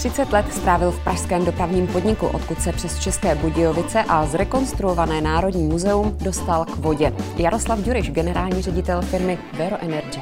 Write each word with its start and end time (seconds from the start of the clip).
30 0.00 0.32
let 0.32 0.52
strávil 0.52 0.90
v 0.90 1.04
pražském 1.04 1.44
dopravním 1.44 1.86
podniku, 1.86 2.26
odkud 2.26 2.58
se 2.60 2.72
přes 2.72 2.98
České 2.98 3.34
Budějovice 3.34 4.02
a 4.02 4.26
zrekonstruované 4.26 5.20
Národní 5.20 5.62
muzeum 5.62 6.16
dostal 6.20 6.64
k 6.64 6.76
vodě. 6.76 7.12
Jaroslav 7.36 7.78
Ďuriš, 7.78 8.10
generální 8.10 8.62
ředitel 8.62 9.02
firmy 9.02 9.38
Vero 9.58 9.76
Energy. 9.80 10.20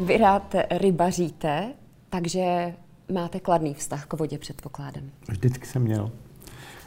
Vy 0.00 0.16
rád 0.16 0.54
rybaříte, 0.70 1.72
takže 2.10 2.74
máte 3.12 3.40
kladný 3.40 3.74
vztah 3.74 4.06
k 4.06 4.12
vodě, 4.14 4.38
předpokládem. 4.38 5.10
Vždycky 5.28 5.66
jsem 5.66 5.82
měl. 5.82 6.10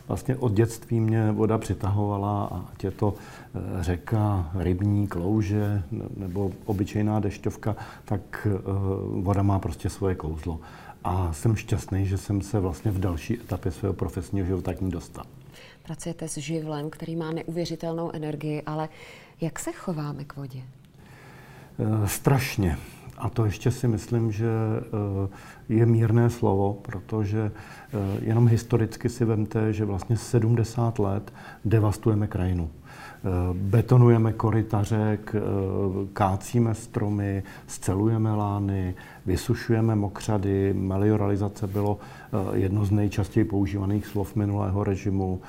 Vlastně 0.07 0.36
od 0.36 0.52
dětství 0.52 1.00
mě 1.00 1.32
voda 1.32 1.57
přitahovala, 1.57 2.66
ať 2.73 2.84
je 2.84 2.91
to 2.91 3.14
eh, 3.16 3.84
řeka, 3.84 4.52
rybník, 4.55 5.16
louže 5.16 5.84
nebo 6.18 6.52
obyčejná 6.66 7.20
dešťovka, 7.20 7.75
tak 8.05 8.48
eh, 8.52 8.59
voda 9.21 9.43
má 9.43 9.59
prostě 9.59 9.89
svoje 9.89 10.15
kouzlo. 10.15 10.59
A 11.07 11.34
jsem 11.34 11.56
šťastný, 11.56 12.06
že 12.06 12.18
jsem 12.18 12.42
se 12.42 12.60
vlastně 12.60 12.92
v 12.92 13.00
další 13.00 13.34
etapě 13.34 13.71
svého 13.71 13.93
profesního 13.93 14.46
života 14.48 14.74
k 14.74 14.82
ní 14.82 14.92
dostal. 14.92 15.25
Pracujete 15.84 16.28
s 16.28 16.38
živlem, 16.38 16.89
který 16.89 17.15
má 17.15 17.32
neuvěřitelnou 17.32 18.11
energii, 18.11 18.61
ale 18.61 18.89
jak 19.42 19.60
se 19.60 19.71
chováme 19.71 20.24
k 20.24 20.36
vodě? 20.36 20.60
Eh, 21.79 22.07
strašně. 22.07 22.78
A 23.18 23.29
to 23.29 23.46
ještě 23.46 23.71
si 23.71 23.88
myslím, 23.88 24.32
že 24.32 24.48
je 25.70 25.86
mírné 25.86 26.30
slovo, 26.30 26.78
protože 26.82 27.52
jenom 28.21 28.48
historicky 28.48 29.10
si 29.10 29.26
vemte, 29.26 29.74
že 29.74 29.86
vlastně 29.86 30.18
70 30.18 31.00
let 31.00 31.34
devastujeme 31.66 32.28
krajinu. 32.28 32.70
Eh, 33.17 33.30
betonujeme 33.53 34.34
korytařek, 34.34 35.36
eh, 35.36 35.42
kácíme 36.14 36.76
stromy, 36.76 37.44
scelujeme 37.67 38.36
lány, 38.36 38.95
vysušujeme 39.26 39.95
mokřady. 39.95 40.73
Melioralizace 40.73 41.68
bylo 41.68 41.98
eh, 42.00 42.58
jedno 42.58 42.86
z 42.86 42.92
nejčastěji 42.92 43.44
používaných 43.44 44.06
slov 44.06 44.36
minulého 44.36 44.84
režimu. 44.84 45.42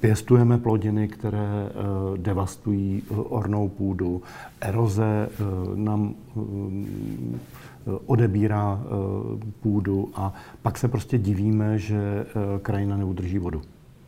Pěstujeme 0.00 0.58
plodiny, 0.58 1.08
které 1.08 1.68
devastují 2.16 3.02
ornou 3.08 3.68
půdu. 3.68 4.22
Eroze 4.60 5.28
nám 5.74 6.14
odebírá 8.06 8.80
půdu 9.60 10.10
a 10.14 10.34
pak 10.62 10.78
se 10.78 10.88
prostě 10.88 11.18
divíme, 11.18 11.78
že 11.78 12.26
krajina 12.62 12.96
neudrží 12.96 13.38
vodu. 13.38 13.62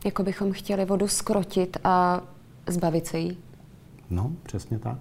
Jako 0.05 0.23
bychom 0.23 0.51
chtěli 0.51 0.85
vodu 0.85 1.07
skrotit 1.07 1.77
a 1.83 2.21
Zbavit 2.67 3.07
se 3.07 3.19
jí? 3.19 3.37
No, 4.09 4.31
přesně 4.43 4.79
tak. 4.79 4.97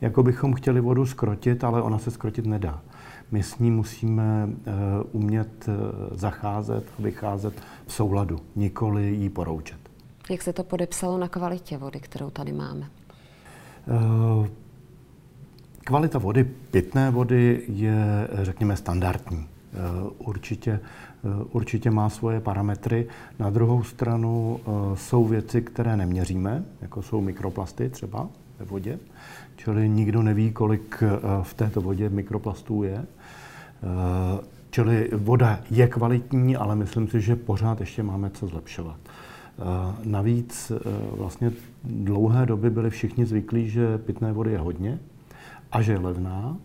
Jako 0.00 0.22
bychom 0.22 0.54
chtěli 0.54 0.80
vodu 0.80 1.06
skrotit, 1.06 1.64
ale 1.64 1.82
ona 1.82 1.98
se 1.98 2.10
skrotit 2.10 2.46
nedá. 2.46 2.82
My 3.30 3.42
s 3.42 3.58
ní 3.58 3.70
musíme 3.70 4.46
uh, 4.46 4.52
umět 5.12 5.68
zacházet 6.12 6.84
a 6.98 7.02
vycházet 7.02 7.54
v 7.86 7.92
souladu, 7.92 8.38
nikoli 8.56 9.14
jí 9.14 9.28
poroučet. 9.28 9.78
Jak 10.30 10.42
se 10.42 10.52
to 10.52 10.64
podepsalo 10.64 11.18
na 11.18 11.28
kvalitě 11.28 11.78
vody, 11.78 12.00
kterou 12.00 12.30
tady 12.30 12.52
máme? 12.52 12.86
Uh, 13.86 14.46
kvalita 15.90 16.18
vody, 16.18 16.44
pitné 16.70 17.10
vody 17.10 17.62
je, 17.68 18.28
řekněme, 18.42 18.76
standardní. 18.76 19.48
Určitě 20.18 20.80
Eh, 21.24 21.44
určitě 21.52 21.90
má 21.90 22.08
svoje 22.08 22.40
parametry. 22.40 23.06
Na 23.38 23.50
druhou 23.50 23.82
stranu 23.82 24.60
eh, 24.60 24.70
jsou 24.96 25.24
věci, 25.24 25.62
které 25.62 25.96
neměříme, 25.96 26.64
jako 26.80 27.02
jsou 27.02 27.20
mikroplasty 27.20 27.88
třeba 27.88 28.28
ve 28.58 28.64
vodě. 28.64 28.98
Čili 29.56 29.88
nikdo 29.88 30.22
neví, 30.22 30.52
kolik 30.52 31.02
eh, 31.02 31.08
v 31.42 31.54
této 31.54 31.80
vodě 31.80 32.08
mikroplastů 32.08 32.82
je. 32.82 33.06
Čili 34.70 35.10
voda 35.12 35.60
je 35.70 35.86
kvalitní, 35.86 36.56
ale 36.56 36.76
myslím 36.76 37.08
si, 37.08 37.20
že 37.20 37.36
pořád 37.36 37.80
ještě 37.80 38.02
máme 38.02 38.30
co 38.30 38.46
zlepšovat. 38.46 38.96
Navíc 40.04 40.72
vlastně 41.16 41.52
dlouhé 41.84 42.46
doby 42.46 42.70
byli 42.70 42.90
všichni 42.90 43.26
zvyklí, 43.26 43.70
že 43.70 43.98
pitné 43.98 44.32
vody 44.32 44.52
je 44.52 44.58
hodně 44.58 44.98
a 45.72 45.82
že 45.82 45.92
je 45.92 45.98
levná. 45.98 46.56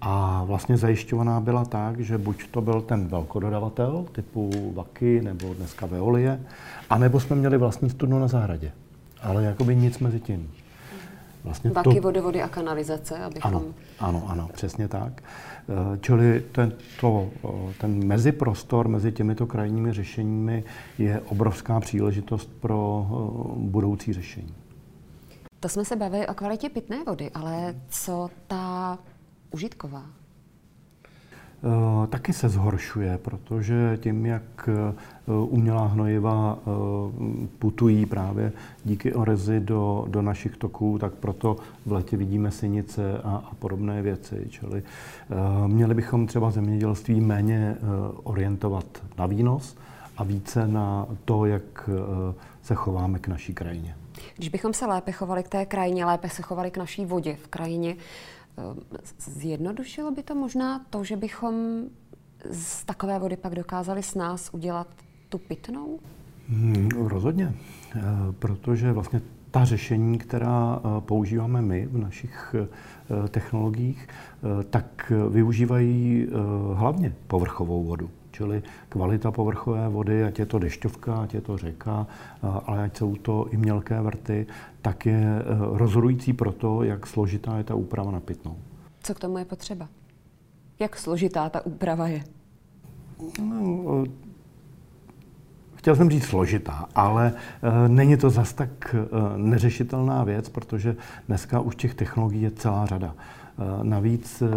A 0.00 0.44
vlastně 0.44 0.76
zajišťovaná 0.76 1.40
byla 1.40 1.64
tak, 1.64 2.00
že 2.00 2.18
buď 2.18 2.48
to 2.50 2.60
byl 2.60 2.80
ten 2.80 3.08
velkododavatel 3.08 4.06
typu 4.12 4.72
Vaky 4.74 5.20
nebo 5.22 5.54
dneska 5.54 5.86
Veolie, 5.86 6.40
anebo 6.90 7.20
jsme 7.20 7.36
měli 7.36 7.58
vlastní 7.58 7.90
studnu 7.90 8.18
na 8.18 8.28
zahradě. 8.28 8.72
Ale 9.22 9.44
jakoby 9.44 9.76
nic 9.76 9.98
mezi 9.98 10.20
tím. 10.20 10.50
Vlastně 11.44 11.70
Vaky, 11.70 11.94
to... 11.94 12.00
vodovody 12.00 12.42
a 12.42 12.48
kanalizace, 12.48 13.18
abychom... 13.18 13.54
Ano, 13.54 13.64
ano, 14.00 14.22
ano, 14.28 14.48
přesně 14.52 14.88
tak. 14.88 15.22
Eh, 15.68 15.98
čili 16.00 16.44
ten, 16.52 16.72
to, 17.00 17.28
eh, 17.44 17.74
ten 17.80 18.06
meziprostor 18.06 18.88
mezi 18.88 19.12
těmito 19.12 19.46
krajními 19.46 19.92
řešeními 19.92 20.64
je 20.98 21.20
obrovská 21.20 21.80
příležitost 21.80 22.50
pro 22.60 23.06
eh, 23.08 23.14
budoucí 23.56 24.12
řešení. 24.12 24.54
To 25.64 25.68
jsme 25.68 25.84
se 25.84 25.96
bavili 25.96 26.26
o 26.26 26.34
kvalitě 26.34 26.68
pitné 26.68 27.04
vody, 27.04 27.30
ale 27.34 27.74
co 27.88 28.30
ta 28.46 28.98
užitková? 29.50 30.04
Eh, 30.04 32.06
taky 32.06 32.32
se 32.32 32.48
zhoršuje, 32.48 33.18
protože 33.18 33.98
tím, 34.00 34.26
jak 34.26 34.68
eh, 34.68 34.72
umělá 35.32 35.86
hnojiva 35.86 36.58
eh, 36.58 36.70
putují 37.58 38.06
právě 38.06 38.52
díky 38.84 39.14
orezi 39.14 39.60
do, 39.60 40.04
do 40.08 40.22
našich 40.22 40.56
toků, 40.56 40.98
tak 40.98 41.14
proto 41.14 41.56
v 41.86 41.92
letě 41.92 42.16
vidíme 42.16 42.50
synice 42.50 43.18
a, 43.18 43.42
a 43.50 43.54
podobné 43.54 44.02
věci. 44.02 44.46
Čili 44.48 44.82
měli 45.66 45.94
bychom 45.94 46.26
třeba 46.26 46.50
zemědělství 46.50 47.20
méně 47.20 47.76
orientovat 48.24 48.84
na 49.18 49.26
výnos 49.26 49.76
a 50.16 50.24
více 50.24 50.66
na 50.68 51.06
to, 51.24 51.46
jak 51.46 51.90
se 52.62 52.74
chováme 52.74 53.18
k 53.18 53.28
naší 53.28 53.54
krajině. 53.54 53.96
Když 54.36 54.48
bychom 54.48 54.74
se 54.74 54.86
lépe 54.86 55.12
chovali 55.12 55.42
k 55.42 55.48
té 55.48 55.66
krajině, 55.66 56.04
lépe 56.04 56.28
se 56.28 56.42
chovali 56.42 56.70
k 56.70 56.76
naší 56.76 57.06
vodě 57.06 57.36
v 57.36 57.48
krajině, 57.48 57.96
Ehm, 58.56 58.80
zjednodušilo 59.18 60.10
by 60.10 60.22
to 60.22 60.34
možná 60.34 60.78
to, 60.90 61.04
že 61.04 61.16
bychom 61.16 61.84
z 62.50 62.84
takové 62.84 63.18
vody 63.18 63.36
pak 63.36 63.54
dokázali 63.54 64.02
s 64.02 64.14
nás 64.14 64.50
udělat 64.52 64.86
tu 65.28 65.38
pitnou? 65.38 66.00
Hmm, 66.48 66.88
rozhodně, 66.88 67.54
eh, 67.96 68.00
protože 68.38 68.92
vlastně 68.92 69.20
ta 69.54 69.64
řešení, 69.64 70.18
která 70.18 70.78
eh, 70.78 71.00
používáme 71.00 71.62
my 71.62 71.86
v 71.86 71.98
našich 71.98 72.54
eh, 72.58 73.28
technologiích, 73.28 74.08
tak 74.70 75.12
využívají 75.30 76.28
hlavně 76.74 77.14
povrchovou 77.26 77.84
vodu. 77.84 78.10
Čili 78.34 78.62
kvalita 78.88 79.30
povrchové 79.30 79.88
vody, 79.88 80.24
ať 80.24 80.38
je 80.38 80.46
to 80.46 80.58
dešťovka, 80.58 81.22
ať 81.22 81.34
je 81.34 81.40
to 81.40 81.56
řeka, 81.56 82.06
ale 82.42 82.84
ať 82.84 82.96
jsou 82.96 83.16
to 83.16 83.46
i 83.50 83.56
mělké 83.56 84.00
vrty, 84.00 84.46
tak 84.82 85.06
je 85.06 85.22
eh, 85.22 85.42
rozhodující 85.78 86.32
pro 86.32 86.52
to, 86.52 86.82
jak 86.82 87.06
složitá 87.06 87.58
je 87.58 87.64
ta 87.64 87.74
úprava 87.74 88.10
na 88.10 88.20
pitnou. 88.20 88.56
Co 89.02 89.14
k 89.14 89.20
tomu 89.20 89.38
je 89.38 89.44
potřeba? 89.44 89.88
Jak 90.78 90.96
složitá 90.98 91.48
ta 91.48 91.66
úprava 91.66 92.08
je? 92.08 92.24
No, 93.38 94.04
chtěl 95.84 95.96
jsem 95.96 96.10
říct 96.10 96.24
složitá, 96.24 96.88
ale 96.94 97.32
e, 97.62 97.88
není 97.88 98.16
to 98.16 98.30
zas 98.30 98.52
tak 98.52 98.94
e, 98.94 99.38
neřešitelná 99.38 100.24
věc, 100.24 100.48
protože 100.48 100.96
dneska 101.28 101.60
už 101.60 101.76
těch 101.76 101.94
technologií 101.94 102.42
je 102.42 102.50
celá 102.50 102.86
řada. 102.86 103.14
Eh, 103.58 103.84
navíc 103.84 104.42
eh, 104.42 104.48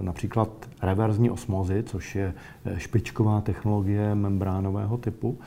například 0.00 0.48
reverzní 0.82 1.30
osmozy, 1.30 1.82
což 1.82 2.14
je 2.14 2.34
eh, 2.64 2.80
špičková 2.80 3.40
technologie 3.40 4.14
membránového 4.14 4.96
typu, 4.96 5.38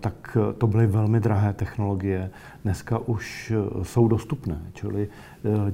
tak 0.00 0.36
to 0.58 0.66
byly 0.66 0.86
velmi 0.86 1.20
drahé 1.20 1.52
technologie. 1.52 2.30
Dneska 2.62 2.98
už 2.98 3.52
jsou 3.82 4.08
dostupné, 4.08 4.58
čili 4.72 5.08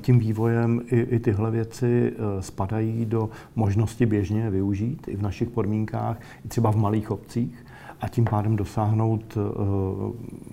tím 0.00 0.18
vývojem 0.18 0.80
i, 0.86 1.00
i 1.00 1.18
tyhle 1.18 1.50
věci 1.50 2.12
spadají 2.40 3.06
do 3.06 3.30
možnosti 3.56 4.06
běžně 4.06 4.50
využít 4.50 5.08
i 5.08 5.16
v 5.16 5.22
našich 5.22 5.50
podmínkách, 5.50 6.20
i 6.44 6.48
třeba 6.48 6.72
v 6.72 6.76
malých 6.76 7.10
obcích 7.10 7.66
a 8.00 8.08
tím 8.08 8.24
pádem 8.24 8.56
dosáhnout 8.56 9.38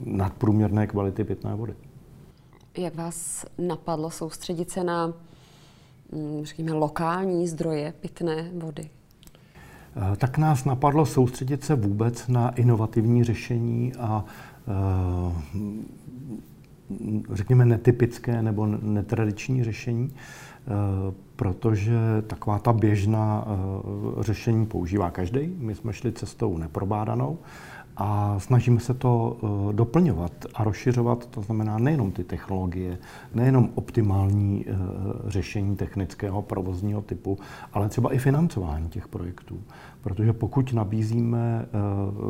nadprůměrné 0.06 0.88
kvality 0.88 1.24
pitné 1.24 1.56
vody. 1.56 1.74
Jak 2.78 2.96
vás 2.96 3.46
napadlo 3.58 4.12
soustředit 4.12 4.72
se 4.72 4.84
na 4.84 5.14
Mm, 6.12 6.46
řekněme, 6.46 6.74
lokální 6.74 7.48
zdroje 7.48 7.94
pitné 8.00 8.52
vody? 8.54 8.90
Eh, 10.14 10.16
tak 10.16 10.38
nás 10.38 10.66
napadlo 10.66 11.06
soustředit 11.06 11.64
se 11.64 11.76
vůbec 11.76 12.28
na 12.28 12.50
inovativní 12.50 13.24
řešení 13.24 13.94
a 13.94 14.26
eh, 14.68 15.34
řekněme 17.32 17.66
netypické 17.66 18.42
nebo 18.42 18.66
netradiční 18.66 19.64
řešení, 19.64 20.14
eh, 20.16 20.20
protože 21.36 21.98
taková 22.28 22.60
ta 22.60 22.74
běžná 22.74 23.46
řešení 24.20 24.66
používá 24.66 25.12
každý. 25.12 25.56
My 25.58 25.76
jsme 25.76 25.94
šli 25.94 26.12
cestou 26.12 26.58
neprobádanou 26.58 27.38
A 27.98 28.40
snažíme 28.40 28.80
se 28.80 28.94
to 28.94 29.38
uh, 29.42 29.74
doplňovat 29.74 30.32
a 30.56 30.64
rozšiřovat, 30.64 31.26
to 31.26 31.42
znamená 31.42 31.78
nejenom 31.78 32.12
ty 32.12 32.24
technologie, 32.24 32.98
nejenom 33.34 33.70
optimální 33.76 34.66
řešení 35.28 35.76
technického 35.76 36.42
provozního 36.42 37.02
typu, 37.02 37.38
ale 37.74 37.90
třeba 37.90 38.14
i 38.14 38.18
financování 38.18 38.90
těch 38.90 39.08
projektů. 39.08 39.60
Protože 40.02 40.34
pokud 40.34 40.74
nabízíme 40.74 41.66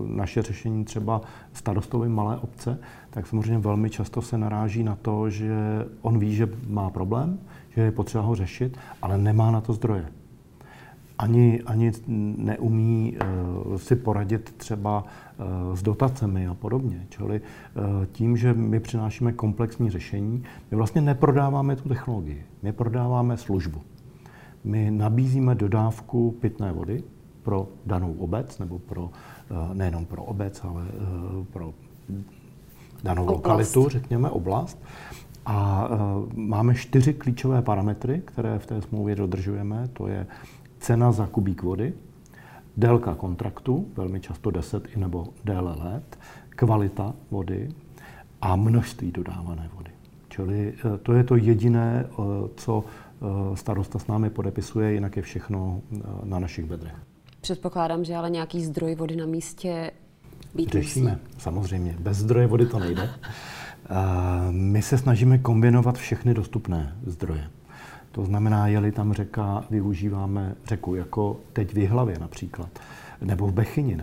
naše 0.06 0.42
řešení 0.42 0.86
třeba 0.86 1.22
starostovi 1.54 2.10
malé 2.10 2.38
obce, 2.38 2.80
tak 3.10 3.28
samozřejmě 3.28 3.58
velmi 3.58 3.90
často 3.90 4.22
se 4.22 4.38
naráží 4.38 4.84
na 4.84 4.96
to, 4.96 5.30
že 5.30 5.56
on 6.02 6.20
ví, 6.20 6.36
že 6.36 6.50
má 6.68 6.90
problém, 6.90 7.40
že 7.76 7.82
je 7.82 7.92
potřeba 7.92 8.24
ho 8.24 8.36
řešit, 8.36 8.78
ale 9.02 9.18
nemá 9.18 9.52
na 9.52 9.62
to 9.62 9.74
zdroje 9.74 10.06
ani, 11.18 11.62
ani 11.66 11.92
neumí 12.38 13.18
uh, 13.68 13.78
si 13.78 13.96
poradit 13.96 14.54
třeba 14.58 15.04
uh, 15.70 15.76
s 15.76 15.84
dotacemi 15.84 16.48
a 16.48 16.54
podobně. 16.54 17.06
Čili 17.10 17.42
uh, 17.42 18.06
tím, 18.12 18.38
že 18.38 18.54
my 18.54 18.80
přinášíme 18.80 19.34
komplexní 19.34 19.90
řešení, 19.90 20.44
my 20.72 20.78
vlastně 20.78 21.02
neprodáváme 21.02 21.76
tu 21.76 21.90
technologii, 21.90 22.46
my 22.64 22.74
prodáváme 22.74 23.38
službu. 23.38 23.82
My 24.64 24.92
nabízíme 24.92 25.56
dodávku 25.56 26.32
pitné 26.32 26.72
vody 26.72 27.04
pro 27.44 27.68
danou 27.86 28.14
obec, 28.14 28.60
nebo 28.60 28.80
pro, 28.80 29.10
nejenom 29.74 30.06
pro 30.06 30.24
obec, 30.24 30.62
ale 30.64 30.86
pro 31.54 31.74
danou 33.04 33.24
oblast. 33.24 33.36
lokalitu, 33.38 33.90
řekněme, 33.90 34.30
oblast. 34.30 34.84
A 35.46 35.90
máme 36.36 36.76
čtyři 36.76 37.14
klíčové 37.14 37.62
parametry, 37.62 38.22
které 38.26 38.60
v 38.60 38.66
té 38.66 38.82
smlouvě 38.82 39.16
dodržujeme. 39.16 39.88
To 39.94 40.08
je 40.08 40.28
cena 40.80 41.12
za 41.12 41.28
kubík 41.28 41.64
vody, 41.64 41.94
délka 42.78 43.16
kontraktu, 43.16 43.88
velmi 43.98 44.20
často 44.20 44.52
10 44.52 44.88
i 44.96 45.00
nebo 45.00 45.28
déle 45.44 45.76
let, 45.84 46.20
kvalita 46.50 47.14
vody 47.32 47.70
a 48.42 48.56
množství 48.56 49.12
dodávané 49.12 49.70
vody. 49.76 49.92
Čili 50.30 50.74
eh, 50.78 50.98
to 50.98 51.14
je 51.14 51.24
to 51.24 51.36
jediné, 51.36 52.06
eh, 52.06 52.16
co 52.56 52.84
starosta 53.54 54.00
s 54.00 54.08
námi 54.08 54.30
podepisuje, 54.30 54.94
jinak 54.94 55.16
je 55.16 55.22
všechno 55.22 55.82
na 56.24 56.40
našich 56.40 56.66
bedrech. 56.66 56.96
Předpokládám, 57.42 58.04
že 58.04 58.16
ale 58.16 58.30
nějaký 58.30 58.66
zdroj 58.66 58.96
vody 58.96 59.16
na 59.16 59.26
místě 59.26 59.92
být 60.56 60.72
Řešíme, 60.72 61.12
musí. 61.12 61.40
samozřejmě. 61.44 61.96
Bez 62.00 62.18
zdroje 62.18 62.48
vody 62.48 62.66
to 62.66 62.80
nejde. 62.80 63.10
My 64.52 64.82
se 64.82 64.98
snažíme 64.98 65.38
kombinovat 65.38 65.98
všechny 65.98 66.34
dostupné 66.34 66.96
zdroje. 67.06 67.50
To 68.12 68.26
znamená, 68.26 68.68
je-li 68.68 68.92
tam 68.92 69.14
řeka, 69.14 69.64
využíváme 69.70 70.56
řeku 70.66 70.96
jako 70.96 71.40
teď 71.54 71.74
v 71.74 71.78
Jihlavě 71.78 72.20
například, 72.20 72.70
nebo 73.22 73.48
v 73.48 73.54
Bechyni, 73.54 73.98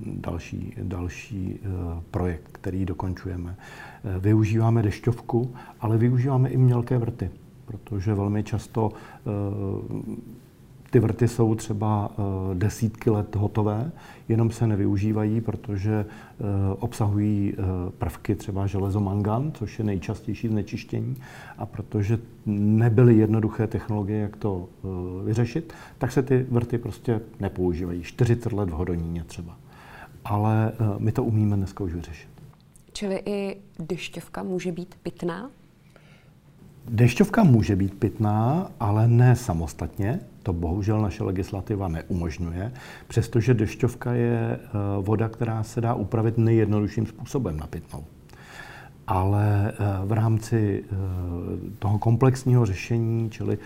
další, 0.00 0.74
další 0.82 1.60
eh, 1.62 1.68
projekt, 2.10 2.48
který 2.52 2.84
dokončujeme. 2.84 3.56
Eh, 3.56 4.18
využíváme 4.18 4.82
dešťovku, 4.82 5.54
ale 5.80 5.98
využíváme 5.98 6.48
i 6.48 6.56
mělké 6.56 6.98
vrty, 6.98 7.30
protože 7.64 8.14
velmi 8.14 8.42
často 8.42 8.92
eh, 8.92 9.30
ty 10.90 11.00
vrty 11.00 11.28
jsou 11.28 11.54
třeba 11.54 12.10
eh, 12.10 12.22
desítky 12.54 13.10
let 13.10 13.36
hotové, 13.36 13.90
jenom 14.28 14.50
se 14.50 14.66
nevyužívají, 14.66 15.40
protože 15.40 15.92
eh, 16.04 16.44
obsahují 16.78 17.52
eh, 17.52 17.62
prvky 17.98 18.34
třeba 18.34 18.66
železomangan, 18.66 19.52
což 19.54 19.78
je 19.78 19.84
nejčastější 19.84 20.48
znečištění, 20.48 21.16
a 21.58 21.66
protože 21.66 22.18
nebyly 22.46 23.16
jednoduché 23.16 23.66
technologie, 23.66 24.20
jak 24.20 24.36
to 24.36 24.68
vyřešit, 25.24 25.72
tak 25.98 26.12
se 26.12 26.22
ty 26.22 26.46
vrty 26.50 26.78
prostě 26.78 27.20
nepoužívají. 27.40 28.02
40 28.02 28.52
let 28.52 28.70
v 28.70 28.72
Hodoníně 28.72 29.24
třeba. 29.24 29.56
Ale 30.24 30.72
my 30.98 31.12
to 31.12 31.24
umíme 31.24 31.56
dneska 31.56 31.84
už 31.84 31.94
vyřešit. 31.94 32.28
Čili 32.92 33.22
i 33.26 33.56
dešťovka 33.78 34.42
může 34.42 34.72
být 34.72 34.94
pitná? 35.02 35.50
Dešťovka 36.88 37.44
může 37.44 37.76
být 37.76 37.94
pitná, 37.94 38.70
ale 38.80 39.08
ne 39.08 39.36
samostatně. 39.36 40.20
To 40.48 40.52
bohužel 40.52 41.00
naše 41.00 41.24
legislativa 41.24 41.88
neumožňuje, 41.88 42.72
přestože 43.08 43.54
dešťovka 43.54 44.12
je 44.12 44.38
eh, 44.40 44.68
voda, 45.00 45.28
která 45.28 45.62
se 45.62 45.80
dá 45.80 45.94
upravit 45.94 46.38
nejjednodušším 46.38 47.06
způsobem 47.06 47.56
na 47.56 47.66
pitnou. 47.66 48.04
Ale 49.06 49.72
eh, 49.72 50.06
v 50.06 50.12
rámci 50.12 50.84
eh, 50.84 50.96
toho 51.78 51.98
komplexního 51.98 52.66
řešení, 52.66 53.30
čili 53.30 53.58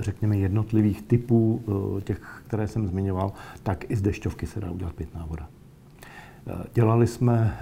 řekněme 0.00 0.36
jednotlivých 0.36 1.02
typů 1.02 1.62
těch, 2.04 2.42
které 2.46 2.68
jsem 2.68 2.86
zmiňoval, 2.86 3.32
tak 3.62 3.90
i 3.90 3.96
z 3.96 4.02
dešťovky 4.02 4.46
se 4.46 4.60
dá 4.60 4.70
udělat 4.70 4.94
pitná 4.94 5.26
voda. 5.28 5.48
Dělali 6.74 7.06
jsme 7.06 7.58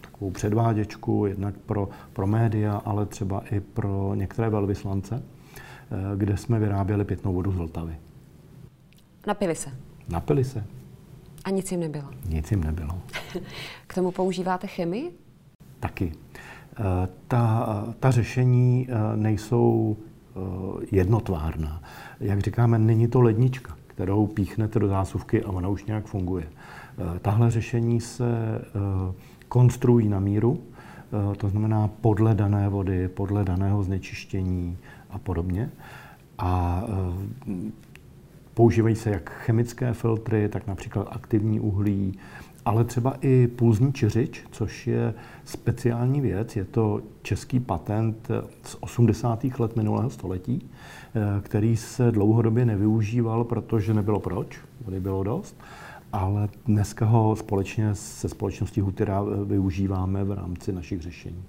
takovou 0.00 0.30
předváděčku 0.30 1.26
jednak 1.26 1.54
pro, 1.66 1.88
pro 2.12 2.26
média, 2.26 2.82
ale 2.84 3.06
třeba 3.06 3.42
i 3.50 3.60
pro 3.60 4.14
některé 4.14 4.50
velvyslance, 4.50 5.22
kde 6.16 6.36
jsme 6.36 6.58
vyráběli 6.58 7.04
pitnou 7.04 7.34
vodu 7.34 7.52
z 7.52 7.56
Vltavy. 7.56 7.96
Napili 9.26 9.54
se? 9.54 9.70
Napili 10.08 10.44
se. 10.44 10.64
A 11.44 11.50
nic 11.50 11.70
jim 11.70 11.80
nebylo? 11.80 12.08
Nic 12.28 12.50
jim 12.50 12.64
nebylo. 12.64 12.98
K 13.86 13.94
tomu 13.94 14.10
používáte 14.10 14.66
chemii? 14.66 15.12
Taky. 15.80 16.12
Eh, 16.78 17.08
ta, 17.28 17.84
ta 18.00 18.10
řešení 18.10 18.88
eh, 18.88 19.16
nejsou 19.16 19.96
jednotvárná. 20.92 21.82
Jak 22.20 22.40
říkáme, 22.40 22.78
není 22.78 23.08
to 23.08 23.20
lednička, 23.20 23.76
kterou 23.86 24.26
píchnete 24.26 24.78
do 24.78 24.88
zásuvky 24.88 25.42
a 25.42 25.48
ona 25.48 25.68
už 25.68 25.84
nějak 25.84 26.06
funguje. 26.06 26.48
Tahle 27.22 27.50
řešení 27.50 28.00
se 28.00 28.24
konstruují 29.48 30.08
na 30.08 30.20
míru, 30.20 30.62
to 31.36 31.48
znamená 31.48 31.88
podle 31.88 32.34
dané 32.34 32.68
vody, 32.68 33.08
podle 33.08 33.44
daného 33.44 33.82
znečištění, 33.82 34.78
a 35.14 35.18
podobně. 35.18 35.70
A 36.38 36.82
e, 36.88 37.72
používají 38.54 38.96
se 38.96 39.10
jak 39.10 39.30
chemické 39.30 39.92
filtry, 39.92 40.48
tak 40.48 40.66
například 40.66 41.08
aktivní 41.10 41.60
uhlí, 41.60 42.18
ale 42.64 42.84
třeba 42.84 43.14
i 43.20 43.46
pulzní 43.46 43.92
čiřič, 43.92 44.44
což 44.50 44.86
je 44.86 45.14
speciální 45.44 46.20
věc. 46.20 46.56
Je 46.56 46.64
to 46.64 47.00
český 47.22 47.60
patent 47.60 48.28
z 48.62 48.76
80. 48.80 49.44
let 49.58 49.76
minulého 49.76 50.10
století, 50.10 50.70
který 51.42 51.76
se 51.76 52.10
dlouhodobě 52.10 52.64
nevyužíval, 52.64 53.44
protože 53.44 53.94
nebylo 53.94 54.20
proč, 54.20 54.58
vody 54.84 55.00
bylo 55.00 55.22
dost, 55.22 55.56
ale 56.14 56.48
dneska 56.66 57.06
ho 57.06 57.36
společně 57.36 57.94
se 57.94 58.28
společností 58.28 58.80
Hutira 58.80 59.22
využíváme 59.44 60.24
v 60.24 60.32
rámci 60.32 60.72
našich 60.72 61.00
řešení. 61.00 61.44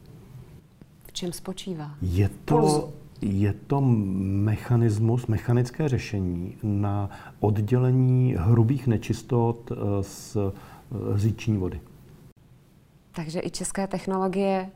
V 1.08 1.14
čem 1.14 1.32
spočívá? 1.32 1.92
Je 2.02 2.30
to, 2.46 2.94
je 3.22 3.54
to 3.54 3.82
mechanismus, 3.82 5.28
mechanické 5.28 5.90
řešení 5.90 6.58
na 6.64 7.10
oddělení 7.40 8.36
hrubých 8.38 8.88
nečistot 8.88 9.72
eh, 9.72 9.76
z 10.02 10.36
eh, 10.36 10.52
říční 11.16 11.58
vody. 11.58 11.82
Takže 13.12 13.42
i 13.44 13.50
české 13.50 13.88
technologie 13.88 14.70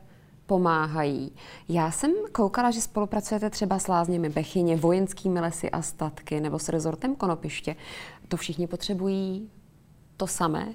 pomáhají. 0.46 1.32
Já 1.68 1.90
jsem 1.90 2.10
koukala, 2.32 2.70
že 2.70 2.80
spolupracujete 2.80 3.50
třeba 3.50 3.78
s 3.78 3.88
lázněmi 3.88 4.28
Bechyně, 4.28 4.76
vojenskými 4.76 5.40
lesy 5.40 5.70
a 5.70 5.82
statky 5.82 6.40
nebo 6.40 6.58
s 6.58 6.68
rezortem 6.68 7.16
Konopiště. 7.16 7.76
To 8.28 8.36
všichni 8.36 8.66
potřebují 8.66 9.50
to 10.20 10.26
samé? 10.26 10.68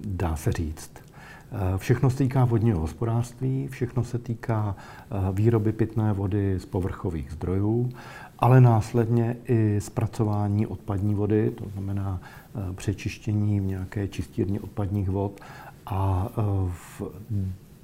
Dá 0.00 0.36
se 0.36 0.52
říct. 0.52 0.90
Eh, 0.94 1.78
všechno 1.78 2.10
se 2.10 2.16
týká 2.16 2.44
vodního 2.44 2.80
hospodářství, 2.80 3.68
všechno 3.68 4.04
se 4.04 4.18
týká 4.18 4.76
eh, 4.76 5.32
výroby 5.32 5.72
pitné 5.72 6.12
vody 6.12 6.58
z 6.58 6.66
povrchových 6.66 7.32
zdrojů, 7.32 7.90
ale 8.38 8.60
následně 8.60 9.36
i 9.48 9.80
zpracování 9.80 10.66
odpadní 10.66 11.14
vody, 11.14 11.50
to 11.50 11.68
znamená 11.68 12.20
eh, 12.20 12.72
přečištění 12.74 13.60
v 13.60 13.64
nějaké 13.64 14.08
čistírně 14.08 14.60
odpadních 14.60 15.08
vod 15.08 15.40
a 15.86 16.28
v 16.68 17.02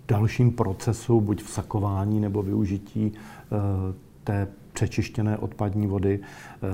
dalším 0.08 0.52
procesu, 0.52 1.20
buď 1.20 1.42
v 1.42 1.50
sakování 1.50 2.20
nebo 2.20 2.42
využití 2.42 3.12
té 4.24 4.48
přečištěné 4.72 5.38
odpadní 5.38 5.86
vody, 5.86 6.20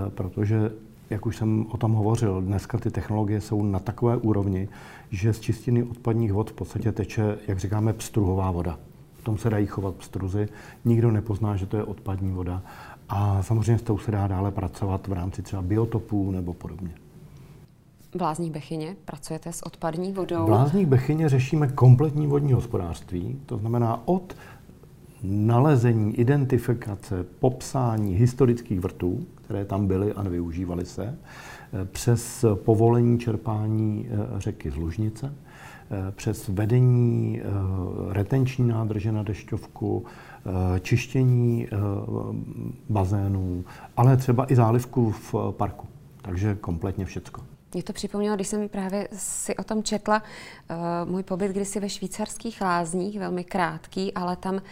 protože 0.09 0.71
jak 1.11 1.27
už 1.27 1.37
jsem 1.37 1.67
o 1.71 1.77
tom 1.77 1.93
hovořil, 1.93 2.43
dneska 2.43 2.79
ty 2.79 2.91
technologie 2.91 3.41
jsou 3.41 3.63
na 3.63 3.79
takové 3.79 4.17
úrovni, 4.17 4.69
že 5.11 5.33
z 5.33 5.41
čistiny 5.41 5.83
odpadních 5.83 6.33
vod 6.33 6.51
v 6.51 6.55
podstatě 6.55 6.93
teče, 6.93 7.39
jak 7.49 7.59
říkáme, 7.59 7.93
pstruhová 7.93 8.51
voda. 8.51 8.79
V 9.17 9.25
tom 9.25 9.39
se 9.39 9.51
dají 9.51 9.67
chovat 9.67 9.95
pstruzy, 9.95 10.49
nikdo 10.85 11.11
nepozná, 11.11 11.57
že 11.57 11.67
to 11.67 11.77
je 11.77 11.85
odpadní 11.85 12.33
voda. 12.33 12.63
A 13.09 13.43
samozřejmě 13.43 13.79
s 13.79 13.83
tou 13.83 13.99
se 13.99 14.11
dá 14.11 14.27
dále 14.27 14.51
pracovat 14.51 15.09
v 15.09 15.13
rámci 15.13 15.43
třeba 15.43 15.63
biotopů 15.63 16.31
nebo 16.31 16.55
podobně. 16.55 16.91
V 18.19 18.23
Lázních 18.23 18.53
Bechyně 18.53 18.97
pracujete 19.05 19.53
s 19.53 19.63
odpadní 19.63 20.13
vodou? 20.13 20.47
V 20.47 20.49
Lázních 20.49 20.87
Bechyně 20.87 21.29
řešíme 21.29 21.69
kompletní 21.69 22.27
vodní 22.27 22.53
hospodářství, 22.53 23.41
to 23.47 23.59
znamená 23.59 24.03
od 24.05 24.37
nalezení, 25.25 26.21
identifikace, 26.21 27.25
popsání 27.39 28.15
historických 28.15 28.81
vrtů, 28.81 29.27
které 29.35 29.65
tam 29.65 29.87
byly 29.87 30.13
a 30.13 30.23
nevyužívaly 30.23 30.85
se, 30.85 31.19
přes 31.85 32.45
povolení 32.55 33.19
čerpání 33.19 34.09
eh, 34.09 34.41
řeky 34.41 34.71
z 34.71 34.77
Lužnice 34.77 35.35
přes 36.11 36.49
vedení 36.49 37.41
retenční 38.09 38.69
nádrže 38.69 39.13
na 39.13 39.23
dešťovku, 39.23 40.05
čištění 40.81 41.69
bazénů, 42.89 43.65
ale 43.97 44.17
třeba 44.17 44.53
i 44.53 44.57
zálivku 44.57 45.11
v 45.11 45.35
parku. 45.51 45.87
Takže 46.23 46.55
kompletně 46.55 47.05
všecko. 47.05 47.43
Mě 47.75 47.83
to 47.83 47.93
připomnělo, 47.93 48.37
když 48.37 48.49
jsem 48.49 48.69
právě 48.69 49.09
si 49.13 49.57
o 49.57 49.65
tom 49.65 49.83
četla, 49.83 50.23
uh, 50.71 51.11
můj 51.11 51.23
pobyt 51.23 51.49
kdysi 51.49 51.81
ve 51.81 51.89
švýcarských 51.89 52.61
lázních, 52.61 53.19
velmi 53.19 53.45
krátký, 53.45 54.15
ale 54.15 54.37
tam 54.37 54.55
uh, 54.55 54.63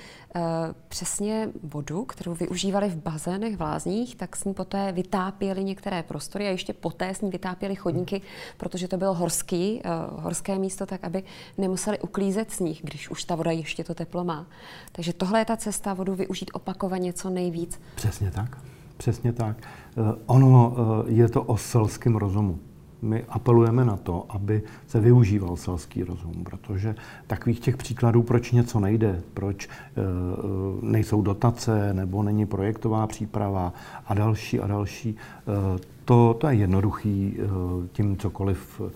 přesně 0.89 1.49
vodu, 1.63 2.05
kterou 2.05 2.35
využívali 2.35 2.89
v 2.89 2.97
bazénech, 2.97 3.57
v 3.57 3.61
lázních, 3.61 4.17
tak 4.17 4.37
s 4.37 4.45
ní 4.45 4.55
poté 4.55 4.93
vytápěli 4.93 5.65
některé 5.65 6.03
prostory 6.03 6.47
a 6.47 6.51
ještě 6.51 6.73
poté 6.73 7.15
s 7.15 7.21
ní 7.21 7.31
vytápěli 7.31 7.77
chodníky, 7.77 8.23
protože 8.57 8.89
to 8.89 8.97
bylo 8.97 9.15
horský, 9.15 9.83
uh, 9.85 10.23
horské 10.23 10.59
místo, 10.59 10.87
tak 10.87 11.05
aby 11.05 11.23
nemuseli 11.59 11.99
uklízet 11.99 12.51
sníh, 12.51 12.81
když 12.83 13.11
už 13.11 13.25
ta 13.25 13.35
voda 13.35 13.51
ještě 13.51 13.85
to 13.85 13.95
teplo 13.95 14.25
má. 14.25 14.47
Takže 14.93 15.13
tohle 15.13 15.39
je 15.39 15.45
ta 15.45 15.57
cesta 15.57 15.95
vodu 15.95 16.15
využít 16.15 16.51
opakovaně 16.55 17.13
co 17.13 17.31
nejvíc. 17.31 17.81
Přesně 17.95 18.31
tak. 18.31 18.59
Přesně 18.97 19.33
tak. 19.33 19.57
Ono 20.27 20.75
je 21.07 21.29
to 21.29 21.43
o 21.43 21.57
selském 21.57 22.17
rozumu 22.17 22.59
my 23.03 23.25
apelujeme 23.29 23.85
na 23.85 23.97
to, 23.97 24.27
aby 24.29 24.63
se 24.87 25.01
využíval 25.01 25.57
selský 25.57 26.05
rozum, 26.05 26.45
protože 26.45 26.95
takových 27.27 27.61
těch 27.61 27.77
příkladů, 27.77 28.23
proč 28.23 28.53
něco 28.53 28.81
nejde, 28.81 29.23
proč 29.35 29.67
e, 29.67 29.71
nejsou 30.83 31.23
dotace 31.23 31.95
nebo 31.95 32.23
není 32.23 32.47
projektová 32.47 33.07
příprava 33.07 33.73
a 34.07 34.15
další 34.15 34.61
a 34.61 34.67
další, 34.67 35.09
e, 35.09 35.17
to, 36.05 36.37
to 36.41 36.49
je 36.49 36.55
jednoduchý 36.55 37.37
e, 37.39 37.43
tím 37.93 38.17
cokoliv 38.17 38.81
e, 38.81 38.91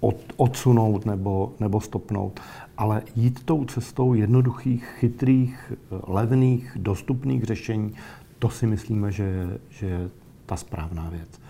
od, 0.00 0.16
odsunout 0.36 1.06
nebo, 1.06 1.52
nebo 1.60 1.80
stopnout. 1.80 2.40
Ale 2.76 3.02
jít 3.16 3.44
tou 3.44 3.64
cestou 3.64 4.14
jednoduchých, 4.14 4.84
chytrých, 4.98 5.72
levných, 6.06 6.72
dostupných 6.76 7.44
řešení, 7.44 7.94
to 8.38 8.48
si 8.48 8.66
myslíme, 8.66 9.12
že, 9.12 9.58
že 9.68 9.86
je 9.86 10.10
ta 10.46 10.56
správná 10.56 11.10
věc. 11.10 11.40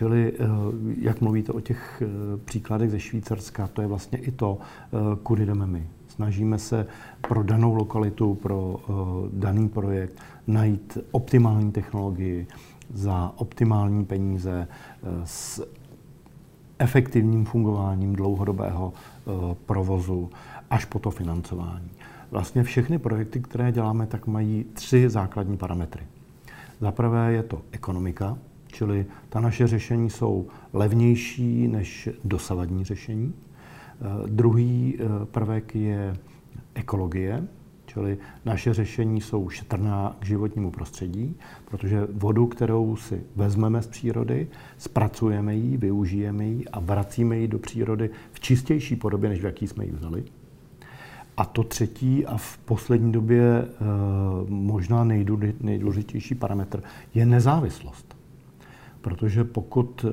Čili, 0.00 0.32
eh, 0.32 0.46
jak 0.98 1.20
mluvíte 1.20 1.52
o 1.52 1.60
těch 1.60 2.02
eh, 2.02 2.36
příkladech 2.44 2.90
ze 2.90 3.00
Švýcarska, 3.00 3.66
to 3.66 3.82
je 3.82 3.88
vlastně 3.88 4.18
i 4.18 4.30
to, 4.30 4.58
eh, 4.58 4.96
kudy 5.22 5.46
jdeme 5.46 5.66
my. 5.66 5.88
Snažíme 6.08 6.58
se 6.58 6.86
pro 7.20 7.42
danou 7.42 7.74
lokalitu, 7.74 8.34
pro 8.34 8.80
daný 9.32 9.68
projekt 9.68 10.14
najít 10.46 10.98
optimální 11.10 11.72
technologii 11.72 12.46
za 12.94 13.32
optimální 13.36 14.04
peníze 14.04 14.68
s 15.24 15.68
efektivním 16.78 17.44
fungováním 17.44 18.16
dlouhodobého 18.16 18.92
provozu 19.66 20.30
až 20.70 20.84
po 20.84 20.98
to 20.98 21.10
financování. 21.10 21.90
Vlastně 22.30 22.62
všechny 22.62 22.98
projekty, 22.98 23.40
které 23.40 23.72
děláme, 23.72 24.06
tak 24.06 24.26
mají 24.26 24.64
tři 24.72 25.08
základní 25.08 25.56
parametry. 25.56 26.02
Za 26.80 26.92
prvé 26.92 27.32
je 27.32 27.42
to 27.42 27.62
ekonomika, 27.72 28.38
Čili 28.72 29.06
ta 29.28 29.40
naše 29.40 29.66
řešení 29.66 30.10
jsou 30.10 30.48
levnější 30.72 31.68
než 31.68 32.08
dosavadní 32.24 32.84
řešení. 32.84 33.34
Eh, 33.34 34.04
druhý 34.26 34.98
eh, 34.98 35.26
prvek 35.26 35.74
je 35.74 36.16
ekologie, 36.74 37.44
čili 37.86 38.18
naše 38.44 38.74
řešení 38.74 39.20
jsou 39.20 39.48
šetrná 39.48 40.16
k 40.18 40.26
životnímu 40.26 40.70
prostředí, 40.70 41.36
protože 41.64 42.08
vodu, 42.12 42.46
kterou 42.46 42.96
si 42.96 43.22
vezmeme 43.36 43.82
z 43.82 43.86
přírody, 43.86 44.48
zpracujeme 44.78 45.54
ji, 45.54 45.76
využijeme 45.76 46.44
ji 46.44 46.64
a 46.68 46.80
vracíme 46.80 47.38
ji 47.38 47.48
do 47.48 47.58
přírody 47.58 48.10
v 48.32 48.40
čistější 48.40 48.96
podobě, 48.96 49.28
než 49.28 49.40
v 49.40 49.44
jaký 49.44 49.66
jsme 49.66 49.84
ji 49.84 49.92
vzali. 49.92 50.24
A 51.36 51.44
to 51.44 51.62
třetí 51.62 52.26
a 52.26 52.36
v 52.36 52.58
poslední 52.58 53.12
době 53.12 53.42
e, 53.42 53.66
možná 54.48 55.04
nejdůležitější 55.60 56.34
parametr 56.34 56.82
je 57.14 57.26
nezávislost. 57.26 58.19
Protože 59.00 59.44
pokud 59.44 60.04
eh, 60.08 60.12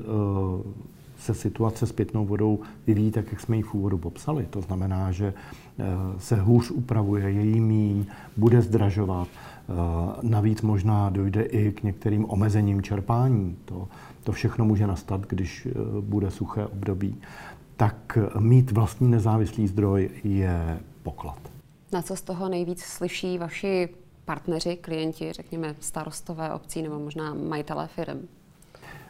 se 1.18 1.34
situace 1.34 1.86
s 1.86 1.92
pitnou 1.92 2.26
vodou 2.26 2.60
vyvíjí 2.86 3.10
tak, 3.10 3.32
jak 3.32 3.40
jsme 3.40 3.56
ji 3.56 3.62
v 3.62 3.74
úvodu 3.74 3.98
popsali, 3.98 4.46
to 4.50 4.60
znamená, 4.60 5.12
že 5.12 5.34
eh, 5.78 5.84
se 6.18 6.36
hůř 6.36 6.70
upravuje, 6.70 7.30
její 7.30 7.60
míň, 7.60 8.06
bude 8.36 8.62
zdražovat, 8.62 9.28
eh, 9.28 9.72
navíc 10.22 10.62
možná 10.62 11.10
dojde 11.10 11.42
i 11.42 11.72
k 11.72 11.82
některým 11.82 12.24
omezením 12.28 12.82
čerpání. 12.82 13.56
To, 13.64 13.88
to 14.24 14.32
všechno 14.32 14.64
může 14.64 14.86
nastat, 14.86 15.20
když 15.20 15.68
bude 16.00 16.30
suché 16.30 16.66
období. 16.66 17.14
Tak 17.76 18.18
mít 18.38 18.70
vlastní 18.70 19.10
nezávislý 19.10 19.66
zdroj 19.66 20.10
je 20.24 20.80
poklad. 21.02 21.38
Na 21.92 22.02
co 22.02 22.16
z 22.16 22.22
toho 22.22 22.48
nejvíc 22.48 22.82
slyší 22.82 23.38
vaši 23.38 23.88
partneři, 24.24 24.76
klienti, 24.76 25.32
řekněme 25.32 25.74
starostové 25.80 26.52
obcí 26.52 26.82
nebo 26.82 26.98
možná 26.98 27.34
majitelé 27.34 27.86
firm? 27.86 28.28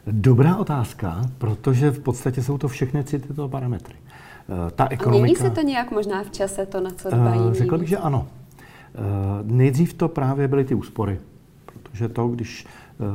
Dobrá 0.07 0.55
otázka, 0.55 1.21
protože 1.37 1.91
v 1.91 1.99
podstatě 1.99 2.43
jsou 2.43 2.57
to 2.57 2.67
všechny 2.67 3.03
tři 3.03 3.19
tyto 3.19 3.49
parametry. 3.49 3.95
Eh, 3.97 4.71
ta 4.71 4.87
ekonomika... 4.89 5.19
A 5.19 5.23
mění 5.23 5.35
se 5.35 5.49
to 5.49 5.61
nějak 5.61 5.91
možná 5.91 6.23
v 6.23 6.31
čase, 6.31 6.65
to, 6.65 6.81
na 6.81 6.89
co 6.89 7.09
dbají? 7.09 7.41
Uh, 7.41 7.53
řekl 7.53 7.77
bych, 7.77 7.89
že 7.89 7.97
ano. 7.97 8.27
Uh, 8.27 9.51
nejdřív 9.51 9.93
to 9.93 10.07
právě 10.07 10.47
byly 10.47 10.63
ty 10.63 10.75
úspory, 10.75 11.19
protože 11.65 12.09
to, 12.09 12.27
když 12.27 12.65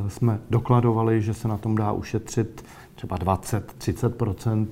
jsme 0.08 0.38
dokladovali, 0.50 1.22
že 1.22 1.34
se 1.34 1.48
na 1.48 1.58
tom 1.58 1.74
dá 1.74 1.92
ušetřit 1.92 2.64
třeba 2.94 3.18
20-30% 3.18 4.66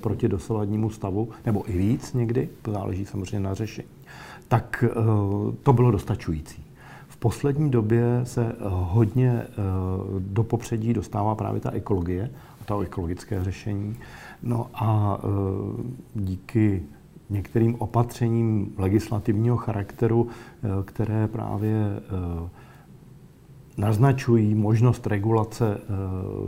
proti 0.00 0.28
dosavadnímu 0.28 0.90
stavu, 0.90 1.28
nebo 1.46 1.70
i 1.70 1.78
víc 1.78 2.12
někdy, 2.12 2.48
to 2.62 2.72
záleží 2.72 3.06
samozřejmě 3.06 3.40
na 3.40 3.54
řešení, 3.54 3.88
tak 4.48 4.84
to 5.62 5.72
bylo 5.72 5.90
dostačující. 5.90 6.65
V 7.16 7.18
poslední 7.18 7.70
době 7.70 8.20
se 8.24 8.46
eh, 8.46 8.54
hodně 8.68 9.30
eh, 9.32 9.46
do 10.18 10.42
popředí 10.42 10.92
dostává 10.92 11.34
právě 11.34 11.60
ta 11.60 11.70
ekologie 11.70 12.30
a 12.60 12.64
ta 12.64 12.82
ekologické 12.82 13.44
řešení. 13.44 13.96
No 14.42 14.66
a 14.74 15.18
eh, 15.18 15.26
díky 16.14 16.82
některým 17.30 17.74
opatřením 17.78 18.74
legislativního 18.78 19.56
charakteru, 19.56 20.28
které 20.84 21.28
právě 21.28 21.72
naznačují 23.76 24.54
možnost 24.54 25.06
regulace 25.06 25.80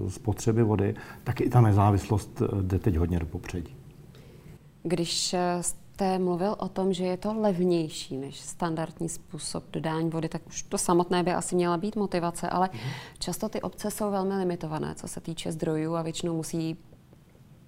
spotřeby 0.08 0.62
vody, 0.62 0.94
tak 1.24 1.40
i 1.40 1.48
ta 1.48 1.60
nezávislost 1.60 2.42
jde 2.62 2.78
teď 2.78 2.96
hodně 2.96 3.18
do 3.18 3.26
popředí. 3.26 3.76
Když 4.82 5.34
jste 5.98 6.18
mluvil 6.18 6.56
o 6.58 6.68
tom, 6.68 6.92
že 6.92 7.04
je 7.04 7.16
to 7.16 7.34
levnější 7.34 8.16
než 8.16 8.40
standardní 8.40 9.08
způsob 9.08 9.64
dodání 9.70 10.10
vody, 10.10 10.28
tak 10.28 10.46
už 10.46 10.62
to 10.62 10.78
samotné 10.78 11.22
by 11.22 11.32
asi 11.32 11.54
měla 11.54 11.76
být 11.76 11.96
motivace, 11.96 12.48
ale 12.48 12.70
mm. 12.72 12.78
často 13.18 13.48
ty 13.48 13.60
obce 13.60 13.90
jsou 13.90 14.10
velmi 14.10 14.34
limitované, 14.34 14.94
co 14.94 15.08
se 15.08 15.20
týče 15.20 15.52
zdrojů 15.52 15.94
a 15.94 16.02
většinou 16.02 16.36
musí 16.36 16.76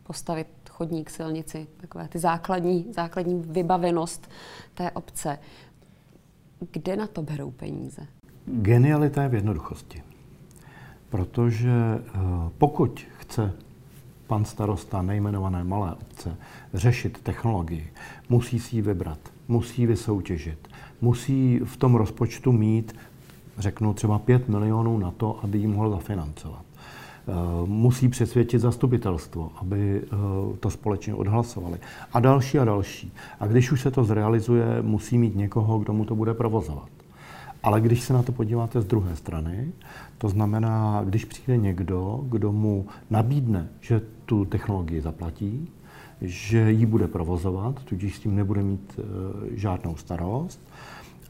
postavit 0.03 0.47
chodník, 0.71 1.11
silnici, 1.11 1.67
takové 1.77 2.09
ty 2.09 2.19
základní, 2.19 2.87
základní 2.91 3.43
vybavenost 3.47 4.31
té 4.75 4.91
obce. 4.91 5.39
Kde 6.71 6.97
na 6.97 7.07
to 7.07 7.23
berou 7.23 7.51
peníze? 7.51 8.07
Genialita 8.47 9.23
je 9.23 9.29
v 9.29 9.35
jednoduchosti. 9.35 10.03
Protože 11.09 11.71
eh, 11.71 12.19
pokud 12.59 13.01
chce 13.19 13.53
pan 14.31 14.45
starosta 14.45 15.03
nejmenované 15.03 15.65
malé 15.65 15.95
obce 15.95 16.37
řešit 16.75 17.19
technologii, 17.23 17.91
musí 18.29 18.59
si 18.59 18.77
ji 18.77 18.83
vybrat, 18.83 19.19
musí 19.49 19.87
vysoutěžit, 19.87 20.69
musí 21.01 21.61
v 21.65 21.77
tom 21.77 21.95
rozpočtu 21.95 22.53
mít, 22.53 22.95
řeknu 23.59 23.95
třeba 23.95 24.19
5 24.19 24.49
milionů 24.49 24.99
na 24.99 25.11
to, 25.11 25.41
aby 25.43 25.59
ji 25.59 25.67
mohl 25.67 25.91
zafinancovat. 25.91 26.63
Eh, 26.65 27.33
musí 27.67 28.09
přesvědčit 28.09 28.59
zastupitelstvo, 28.59 29.51
aby 29.61 30.03
eh, 30.03 30.17
to 30.61 30.71
společně 30.71 31.15
odhlasovali. 31.15 31.79
A 32.13 32.21
další 32.21 32.59
a 32.59 32.65
další. 32.65 33.13
A 33.41 33.47
když 33.47 33.73
už 33.73 33.81
se 33.81 33.91
to 33.91 34.05
zrealizuje, 34.05 34.83
musí 34.83 35.19
mít 35.19 35.37
někoho, 35.37 35.79
kdo 35.79 35.93
mu 35.93 36.05
to 36.05 36.15
bude 36.15 36.35
provozovat. 36.35 36.89
Ale 37.63 37.81
když 37.81 38.01
se 38.01 38.13
na 38.13 38.23
to 38.23 38.33
podíváte 38.33 38.81
z 38.81 38.85
druhé 38.85 39.17
strany, 39.17 39.73
to 40.19 40.29
znamená, 40.29 41.03
když 41.05 41.25
přijde 41.25 41.57
někdo, 41.57 42.21
kdo 42.29 42.53
mu 42.53 42.87
nabídne, 43.11 43.69
že 43.81 44.01
tu 44.31 44.45
technologii 44.45 45.01
zaplatí, 45.01 45.69
že 46.21 46.71
ji 46.71 46.87
bude 46.87 47.09
provozovat, 47.09 47.83
tudíž 47.85 48.17
s 48.17 48.21
tím 48.21 48.37
nebude 48.37 48.63
mít 48.63 48.99
e, 48.99 49.03
žádnou 49.57 49.97
starost, 49.97 50.61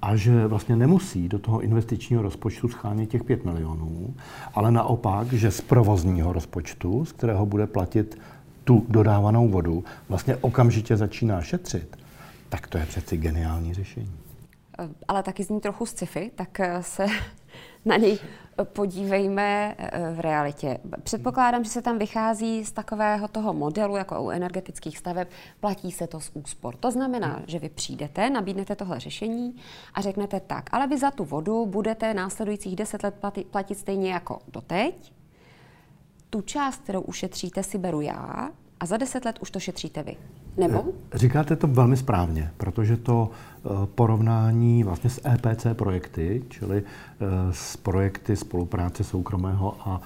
a 0.03 0.17
že 0.17 0.47
vlastně 0.47 0.77
nemusí 0.77 1.29
do 1.29 1.39
toho 1.39 1.61
investičního 1.61 2.23
rozpočtu 2.23 2.69
schánět 2.69 3.09
těch 3.09 3.25
5 3.25 3.45
milionů, 3.45 4.15
ale 4.55 4.71
naopak, 4.71 5.33
že 5.33 5.51
z 5.51 5.61
provozního 5.61 6.33
rozpočtu, 6.33 7.05
z 7.05 7.13
kterého 7.13 7.47
bude 7.47 7.67
platit 7.67 8.19
tu 8.65 8.87
dodávanou 8.89 9.49
vodu, 9.49 9.85
vlastně 10.09 10.37
okamžitě 10.37 10.97
začíná 10.97 11.43
šetřit, 11.43 11.97
tak 12.49 12.67
to 12.67 12.79
je 12.79 12.87
přeci 12.87 13.17
geniální 13.17 13.75
řešení. 13.75 14.13
Eh, 14.79 14.89
ale 15.09 15.23
taky 15.23 15.45
zní 15.45 15.61
trochu 15.61 15.87
sci-fi, 15.87 16.31
tak 16.35 16.61
eh, 16.61 16.83
se 16.83 17.07
na 17.85 17.97
něj 17.97 18.19
podívejme 18.65 19.75
eh, 19.79 20.13
v 20.15 20.21
realitě. 20.21 20.79
Předpokládám, 21.03 21.65
že 21.65 21.71
se 21.71 21.83
tam 21.83 21.99
vychází 21.99 22.65
z 22.65 22.73
takového 22.73 23.29
toho 23.29 23.55
modelu, 23.55 23.97
jako 23.97 24.23
u 24.23 24.31
energetických 24.31 24.99
staveb, 24.99 25.29
platí 25.61 25.93
se 25.93 26.07
to 26.07 26.21
z 26.21 26.31
úspor. 26.35 26.77
To 26.77 26.91
znamená, 26.91 27.43
že 27.47 27.59
vy 27.59 27.69
přijdete, 27.69 28.31
nabídnete 28.31 28.77
tohle 28.77 29.01
řešení 29.01 29.57
a 29.95 30.01
řeknete 30.01 30.41
tak, 30.41 30.71
ale 30.73 30.87
vy 30.87 30.99
za 30.99 31.11
tu 31.11 31.25
vodu 31.25 31.67
budete 31.67 32.15
následujících 32.15 32.77
10 32.77 33.03
let 33.03 33.15
platit 33.51 33.79
stejně 33.79 34.13
jako 34.13 34.39
doteď. 34.49 35.13
Tu 36.31 36.41
část, 36.41 36.83
kterou 36.83 37.01
ušetříte, 37.01 37.63
si 37.63 37.79
beru 37.79 38.01
já 38.01 38.51
a 38.81 38.87
za 38.87 38.97
10 38.97 39.25
let 39.25 39.39
už 39.41 39.51
to 39.51 39.61
šetříte 39.61 40.03
vy. 40.03 40.17
Nebo? 40.57 40.85
Eh, 41.13 41.19
říkáte 41.19 41.57
to 41.57 41.67
velmi 41.67 41.97
správně, 41.97 42.51
protože 42.57 42.97
to 42.97 43.31
eh, 43.31 43.69
porovnání 43.95 44.85
vlastně 44.85 45.11
s 45.11 45.29
EPC 45.29 45.67
projekty, 45.73 46.45
čili 46.49 46.83
eh, 46.83 47.27
s 47.51 47.77
projekty 47.77 48.37
spolupráce 48.37 49.05
soukromého 49.05 49.77
a 49.81 50.01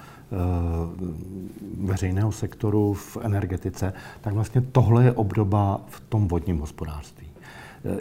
veřejného 1.79 2.31
sektoru 2.31 2.93
v 2.93 3.17
energetice, 3.21 3.93
tak 4.21 4.33
vlastně 4.33 4.61
tohle 4.61 5.03
je 5.03 5.11
obdoba 5.11 5.81
v 5.87 5.99
tom 5.99 6.27
vodním 6.27 6.59
hospodářství. 6.59 7.27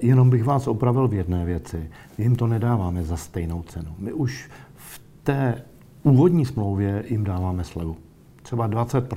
Jenom 0.02 0.30
bych 0.30 0.44
vás 0.44 0.66
opravil 0.66 1.08
v 1.08 1.14
jedné 1.14 1.44
věci. 1.44 1.90
My 2.18 2.24
jim 2.24 2.36
to 2.36 2.46
nedáváme 2.46 3.04
za 3.04 3.16
stejnou 3.16 3.62
cenu. 3.62 3.94
My 3.98 4.12
už 4.12 4.50
v 4.74 5.00
té 5.22 5.62
úvodní 6.02 6.46
smlouvě 6.46 7.04
jim 7.08 7.24
dáváme 7.24 7.64
slevu. 7.64 7.96
Třeba 8.42 8.66
20 8.66 9.08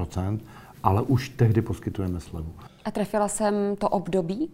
ale 0.87 1.01
už 1.01 1.29
tehdy 1.29 1.61
poskytujeme 1.61 2.19
slevu. 2.19 2.53
A 2.85 2.91
trefila 2.91 3.27
jsem 3.27 3.75
to 3.77 3.89
období, 3.89 4.49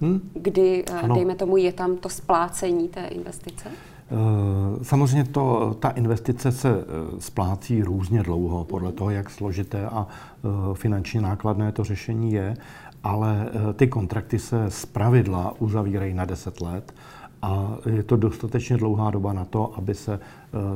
hmm? 0.00 0.30
kdy, 0.34 0.84
eh, 0.90 0.92
ano. 0.92 1.14
dejme 1.14 1.34
tomu, 1.34 1.56
je 1.56 1.72
tam 1.72 1.96
to 1.96 2.08
splácení 2.08 2.88
té 2.88 3.06
investice? 3.06 3.68
Eh, 3.68 4.84
samozřejmě 4.84 5.24
to, 5.24 5.76
ta 5.80 5.88
investice 5.90 6.52
se 6.52 6.68
eh, 6.68 7.20
splácí 7.20 7.82
různě 7.82 8.22
dlouho, 8.22 8.64
podle 8.64 8.92
toho, 8.92 9.10
jak 9.10 9.30
složité 9.30 9.86
a 9.86 10.06
finančně 10.74 11.20
nákladné 11.20 11.72
to 11.72 11.84
řešení 11.84 12.32
je, 12.32 12.56
ale 13.02 13.48
ty 13.76 13.86
kontrakty 13.86 14.38
se 14.38 14.70
z 14.70 14.86
pravidla 14.86 15.54
uzavírají 15.58 16.14
na 16.14 16.24
10 16.24 16.60
let 16.60 16.94
a 17.42 17.76
je 17.86 18.02
to 18.02 18.16
dostatečně 18.16 18.76
dlouhá 18.76 19.10
doba 19.10 19.32
na 19.32 19.44
to, 19.44 19.72
aby 19.76 19.94
se 19.94 20.20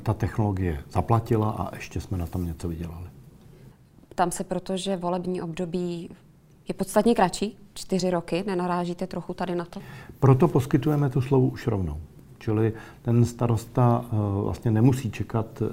ta 0.02 0.14
technologie 0.14 0.78
zaplatila 0.92 1.50
a 1.50 1.74
ještě 1.74 2.00
jsme 2.00 2.18
na 2.18 2.26
tom 2.26 2.46
něco 2.46 2.68
vydělali. 2.68 3.14
Tam 4.14 4.30
se 4.30 4.44
proto, 4.44 4.76
že 4.76 4.96
volební 4.96 5.42
období 5.42 6.10
je 6.68 6.74
podstatně 6.74 7.14
kratší, 7.14 7.58
čtyři 7.74 8.10
roky. 8.10 8.44
Nenarážíte 8.46 9.06
trochu 9.06 9.34
tady 9.34 9.54
na 9.54 9.64
to? 9.64 9.80
Proto 10.18 10.48
poskytujeme 10.48 11.10
tu 11.10 11.20
slovu 11.20 11.48
už 11.48 11.66
rovnou. 11.66 12.00
Čili 12.38 12.72
ten 13.02 13.24
starosta 13.24 14.04
uh, 14.12 14.44
vlastně 14.44 14.70
nemusí 14.70 15.10
čekat 15.10 15.62
uh, 15.62 15.68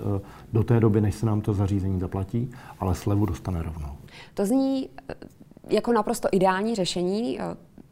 do 0.53 0.63
té 0.63 0.79
doby, 0.79 1.01
než 1.01 1.15
se 1.15 1.25
nám 1.25 1.41
to 1.41 1.53
zařízení 1.53 1.99
zaplatí, 1.99 2.51
ale 2.79 2.95
slevu 2.95 3.25
dostane 3.25 3.63
rovnou. 3.63 3.89
To 4.33 4.45
zní 4.45 4.89
uh, 4.89 5.15
jako 5.69 5.93
naprosto 5.93 6.27
ideální 6.31 6.75
řešení. 6.75 7.39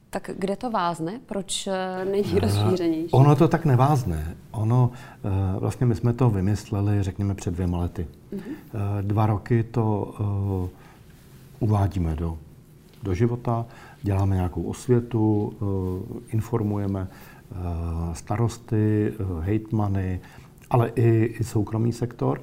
Tak 0.10 0.30
kde 0.38 0.56
to 0.56 0.72
vázne? 0.72 1.20
Proč 1.26 1.70
není 2.12 2.40
rozšířenější? 2.40 3.12
Ono 3.12 3.36
to 3.36 3.48
tak 3.48 3.66
nevázne. 3.66 4.38
Ono, 4.52 4.92
vlastně 5.60 5.86
my 5.86 5.96
jsme 5.96 6.14
to 6.14 6.30
vymysleli, 6.30 7.04
řekněme, 7.04 7.36
před 7.36 7.54
dvěma 7.54 7.78
lety. 7.78 8.08
Uh-huh. 8.34 9.02
Dva 9.02 9.26
roky 9.26 9.64
to 9.64 10.14
uvádíme 11.60 12.16
do 12.16 12.38
do 13.04 13.14
života, 13.14 13.66
děláme 14.02 14.36
nějakou 14.36 14.64
osvětu, 14.64 15.54
eh, 15.54 16.20
informujeme 16.34 17.08
eh, 17.08 17.56
starosty, 18.14 19.14
eh, 19.14 19.24
hejtmany, 19.42 20.20
ale 20.70 20.92
i, 20.96 21.36
i 21.40 21.44
soukromý 21.44 21.94
sektor. 21.94 22.42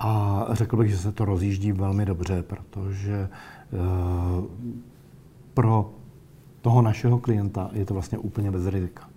A 0.00 0.46
řekl 0.50 0.76
bych, 0.76 0.90
že 0.90 0.98
se 0.98 1.12
to 1.12 1.24
rozjíždí 1.24 1.72
velmi 1.72 2.04
dobře, 2.04 2.42
protože 2.42 3.28
pro 5.54 5.94
toho 6.62 6.82
našeho 6.82 7.18
klienta 7.18 7.70
je 7.72 7.84
to 7.84 7.94
vlastně 7.94 8.18
úplně 8.18 8.50
bez 8.50 8.66
rizika. 8.66 9.08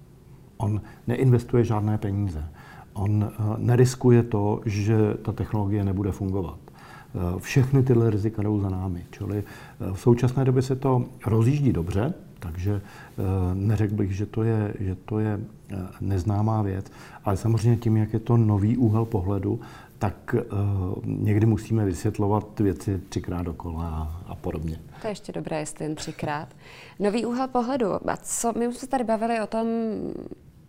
On 0.57 0.81
neinvestuje 1.07 1.63
žádné 1.63 1.97
peníze. 1.97 2.43
On 2.93 3.31
neriskuje 3.57 4.23
to, 4.23 4.61
že 4.65 5.13
ta 5.21 5.31
technologie 5.31 5.83
nebude 5.83 6.11
fungovat. 6.11 6.57
Eh, 7.15 7.39
všechny 7.39 7.83
tyhle 7.83 8.09
rizika 8.09 8.41
jdou 8.41 8.59
za 8.59 8.69
námi. 8.69 9.05
Čili 9.11 9.37
eh, 9.37 9.93
v 9.93 9.99
současné 9.99 10.45
době 10.45 10.61
se 10.61 10.75
to 10.75 11.05
rozjíždí 11.25 11.73
dobře, 11.73 12.13
takže 12.39 12.81
eh, 12.81 13.21
neřekl 13.53 13.95
bych, 13.95 14.11
že 14.11 14.25
to 14.25 14.43
je, 14.43 14.73
že 14.79 14.95
to 14.95 15.19
je 15.19 15.39
neznámá 16.01 16.61
věc, 16.61 16.91
ale 17.25 17.37
samozřejmě 17.37 17.77
tím, 17.77 17.97
jak 17.97 18.13
je 18.13 18.19
to 18.19 18.37
nový 18.37 18.77
úhel 18.77 19.05
pohledu, 19.05 19.59
tak 20.05 20.35
někdy 21.05 21.45
musíme 21.45 21.85
vysvětlovat 21.85 22.59
věci 22.59 23.01
třikrát 23.09 23.41
dokola 23.41 23.83
a, 23.85 24.31
a 24.31 24.35
podobně. 24.35 24.79
To 25.01 25.07
je 25.07 25.11
ještě 25.11 25.31
dobré, 25.31 25.59
jestli 25.59 25.85
jen 25.85 25.95
třikrát. 25.95 26.47
Nový 26.99 27.25
úhel 27.25 27.47
pohledu. 27.47 28.09
A 28.09 28.17
co, 28.17 28.53
my 28.57 28.67
už 28.67 28.75
se 28.75 28.87
tady 28.87 29.03
bavili 29.03 29.41
o 29.41 29.47
tom, 29.47 29.67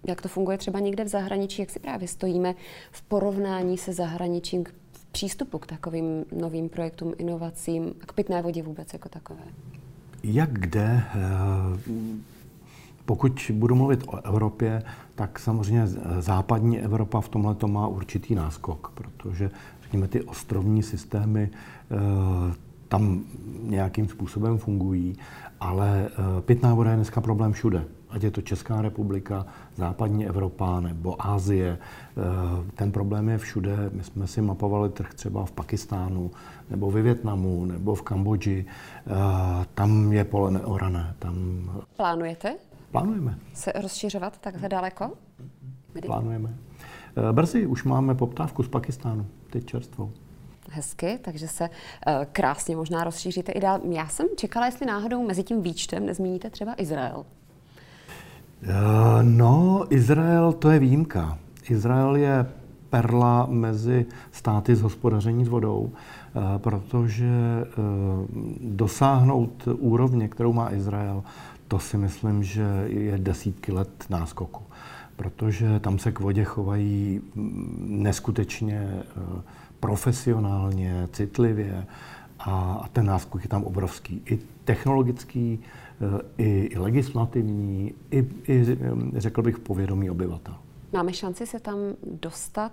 jak 0.09 0.23
to 0.23 0.29
funguje 0.29 0.59
třeba 0.59 0.81
někde 0.81 1.05
v 1.05 1.09
zahraničí, 1.09 1.63
jak 1.63 1.71
si 1.71 1.79
právě 1.79 2.09
stojíme 2.09 2.55
v 2.91 3.03
porovnání 3.03 3.79
se 3.79 3.93
zahraničím 3.93 4.65
přístupu 5.13 5.59
k 5.59 5.67
takovým 5.67 6.25
novým 6.33 6.69
projektům, 6.69 7.15
inovacím 7.19 7.95
a 8.03 8.07
k 8.07 8.13
pitné 8.13 8.43
vodě 8.43 8.63
vůbec 8.63 8.93
jako 8.93 9.09
takové? 9.09 9.43
Jak 10.23 10.53
kde? 10.53 11.03
Eh, 11.15 11.21
pokud 13.05 13.51
budu 13.55 13.75
mluvit 13.75 14.05
o 14.07 14.27
Evropě, 14.27 14.83
tak 15.17 15.39
samozřejmě 15.39 15.87
západní 16.19 16.81
Evropa 16.81 17.21
v 17.21 17.29
tomhle 17.29 17.57
má 17.67 17.89
určitý 17.89 18.35
náskok, 18.35 18.93
protože 18.95 19.51
řekněme, 19.83 20.09
ty 20.09 20.23
ostrovní 20.23 20.83
systémy 20.83 21.51
eh, 21.51 21.97
tam 22.89 23.21
nějakým 23.63 24.09
způsobem 24.09 24.59
fungují, 24.59 25.17
ale 25.61 26.09
eh, 26.09 26.41
pitná 26.41 26.75
voda 26.75 26.91
je 26.91 26.97
dneska 26.97 27.21
problém 27.21 27.53
všude 27.53 27.85
ať 28.11 28.23
je 28.23 28.31
to 28.31 28.43
Česká 28.43 28.83
republika, 28.83 29.47
západní 29.77 30.27
Evropa 30.27 30.81
nebo 30.81 31.27
Ázie. 31.27 31.79
Eh, 31.79 32.71
ten 32.75 32.93
problém 32.93 33.29
je 33.29 33.39
všude. 33.39 33.91
My 33.93 34.05
jsme 34.05 34.27
si 34.27 34.43
mapovali 34.43 34.89
trh 34.89 35.15
třeba 35.15 35.45
v 35.45 35.53
Pakistánu, 35.53 36.31
nebo 36.71 36.91
ve 36.91 37.03
Větnamu, 37.03 37.65
nebo 37.65 37.95
v 37.95 38.03
Kambodži. 38.03 38.67
Tam 39.75 40.13
je 40.13 40.25
pole 40.25 40.51
neorané. 40.51 41.15
Tam... 41.19 41.35
Plánujete? 41.97 42.55
Plánujeme. 43.01 43.39
Se 43.55 43.73
rozšiřovat 43.73 44.39
takhle 44.39 44.69
daleko? 44.69 45.13
Plánujeme. 46.07 46.55
Eh, 47.17 47.33
brzy 47.33 47.67
už 47.67 47.85
máme 47.85 48.15
poptávku 48.15 48.63
z 48.63 48.69
Pakistánu, 48.69 49.27
teď 49.51 49.65
čerstvou 49.65 50.11
hezky, 50.71 51.19
takže 51.23 51.49
se 51.49 51.65
uh, 51.65 52.25
krásně 52.33 52.77
možná 52.77 53.05
rozšíříte 53.05 53.53
i 53.53 53.61
dál. 53.61 53.81
Já 53.91 54.09
jsem 54.09 54.27
čekala, 54.37 54.67
jestli 54.67 54.87
náhodou 54.87 55.27
mezi 55.27 55.43
tím 55.43 55.63
výčtem 55.63 56.07
nezmíníte 56.07 56.51
třeba 56.51 56.75
Izrael. 56.77 57.25
Eh, 58.63 59.23
no, 59.23 59.85
Izrael 59.91 60.53
to 60.53 60.71
je 60.71 60.79
výjimka. 60.79 61.39
Izrael 61.71 62.17
je 62.17 62.47
perla 62.91 63.47
mezi 63.51 64.07
státy 64.33 64.77
z 64.77 64.83
hospodaření 64.83 65.45
s 65.45 65.49
vodou, 65.49 65.91
eh, 65.93 66.59
protože 66.59 67.27
eh, 67.27 67.67
dosáhnout 68.61 69.69
úrovně, 69.79 70.29
kterou 70.29 70.53
má 70.53 70.73
Izrael, 70.73 71.23
to 71.69 71.79
si 71.79 71.97
myslím, 71.97 72.43
že 72.43 72.85
je 72.87 73.19
desítky 73.19 73.73
let 73.73 74.05
náskoku. 74.11 74.63
Protože 75.17 75.81
tam 75.81 75.99
se 75.99 76.13
k 76.13 76.21
vodě 76.21 76.45
chovají 76.45 77.21
mm, 77.35 77.87
neskutečně 78.03 79.03
profesionálně, 79.81 81.09
citlivě 81.13 81.87
a 82.39 82.85
ten 82.93 83.07
náskok 83.07 83.43
je 83.43 83.49
tam 83.49 83.65
obrovský. 83.65 84.23
I 84.27 84.39
technologický, 84.65 85.59
Eh, 86.01 86.43
i, 86.43 86.69
i 86.73 86.79
legislativní, 86.79 87.95
i, 88.11 88.27
i, 88.49 88.79
řekl 89.17 89.43
bych, 89.43 89.59
povědomí 89.59 90.11
obyvatel. 90.11 90.55
Máme 90.93 91.13
šanci 91.13 91.47
se 91.47 91.61
tam 91.61 91.79
dostat, 92.21 92.73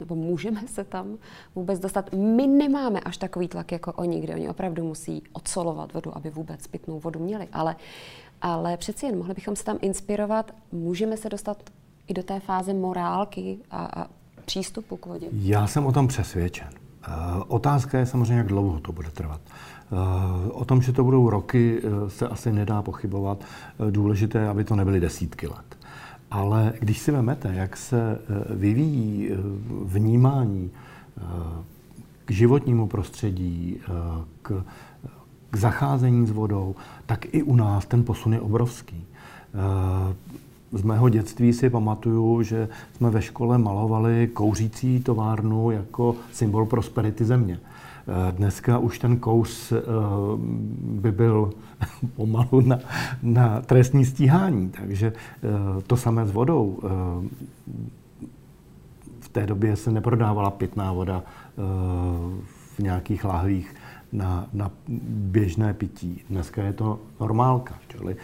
nebo 0.00 0.14
můžeme 0.14 0.60
se 0.66 0.84
tam 0.84 1.18
vůbec 1.54 1.80
dostat? 1.80 2.12
My 2.12 2.46
nemáme 2.46 3.00
až 3.00 3.16
takový 3.16 3.48
tlak 3.48 3.72
jako 3.72 3.92
oni, 3.92 4.20
kde 4.20 4.34
oni 4.34 4.48
opravdu 4.48 4.84
musí 4.84 5.22
odsolovat 5.32 5.92
vodu, 5.92 6.16
aby 6.16 6.30
vůbec 6.30 6.66
pitnou 6.66 7.00
vodu 7.00 7.20
měli, 7.20 7.48
ale, 7.52 7.76
ale 8.42 8.76
přeci 8.76 9.06
jen 9.06 9.18
mohli 9.18 9.34
bychom 9.34 9.56
se 9.56 9.64
tam 9.64 9.78
inspirovat, 9.80 10.54
můžeme 10.72 11.16
se 11.16 11.28
dostat 11.28 11.62
i 12.06 12.14
do 12.14 12.22
té 12.22 12.40
fáze 12.40 12.74
morálky 12.74 13.58
a, 13.70 13.84
a 13.84 14.06
přístupu 14.44 14.96
k 14.96 15.06
vodě. 15.06 15.26
Já 15.32 15.66
jsem 15.66 15.86
o 15.86 15.92
tom 15.92 16.08
přesvědčen. 16.08 16.68
Uh, 17.08 17.42
otázka 17.48 17.98
je 17.98 18.06
samozřejmě, 18.06 18.36
jak 18.36 18.46
dlouho 18.46 18.80
to 18.80 18.92
bude 18.92 19.10
trvat. 19.10 19.40
Eh, 19.92 20.50
o 20.50 20.64
tom, 20.64 20.82
že 20.82 20.92
to 20.92 21.04
budou 21.04 21.30
roky, 21.30 21.82
eh, 21.82 22.10
se 22.10 22.28
asi 22.28 22.52
nedá 22.52 22.82
pochybovat. 22.82 23.44
Eh, 23.88 23.90
důležité, 23.90 24.48
aby 24.48 24.64
to 24.64 24.76
nebyly 24.76 25.00
desítky 25.00 25.46
let. 25.46 25.75
Ale 26.30 26.72
když 26.80 26.98
si 26.98 27.12
vezmete, 27.12 27.54
jak 27.54 27.76
se 27.76 28.18
vyvíjí 28.50 29.30
vnímání 29.84 30.70
k 32.24 32.30
životnímu 32.30 32.86
prostředí, 32.86 33.80
k, 34.42 34.64
k 35.50 35.56
zacházení 35.56 36.26
s 36.26 36.30
vodou, 36.30 36.74
tak 37.06 37.34
i 37.34 37.42
u 37.42 37.56
nás 37.56 37.86
ten 37.86 38.04
posun 38.04 38.32
je 38.32 38.40
obrovský. 38.40 39.04
z 40.72 40.82
mého 40.82 41.08
dětství 41.08 41.52
si 41.52 41.70
pamatuju, 41.70 42.42
že 42.42 42.68
jsme 42.96 43.10
ve 43.10 43.22
škole 43.22 43.58
malovali 43.58 44.30
kouřící 44.32 45.02
továrnu 45.02 45.70
jako 45.70 46.16
symbol 46.32 46.66
prosperity 46.66 47.24
země. 47.24 47.60
Eh, 48.08 48.32
dneska 48.32 48.78
už 48.78 48.98
ten 48.98 49.16
kous 49.16 49.72
eh, 49.72 49.82
by 50.80 51.12
byl 51.12 51.50
pomalu 52.16 52.60
na, 52.60 52.78
na 53.22 53.60
trestní 53.60 54.04
stíhání, 54.04 54.68
takže 54.68 55.12
eh, 55.12 55.82
to 55.86 55.96
samé 55.96 56.26
s 56.26 56.30
vodou. 56.30 56.78
V 59.20 59.28
té 59.28 59.46
době 59.46 59.76
se 59.76 59.92
neprodávala 59.92 60.50
pitná 60.50 60.92
voda 60.92 61.22
v 62.76 62.78
nějakých 62.78 63.24
lahvích 63.24 63.74
na, 64.12 64.46
na 64.52 64.70
běžné 65.08 65.74
pití. 65.74 66.22
Dneska 66.30 66.62
je 66.62 66.72
to 66.72 66.98
normálka. 67.20 67.74
Čili 67.88 68.16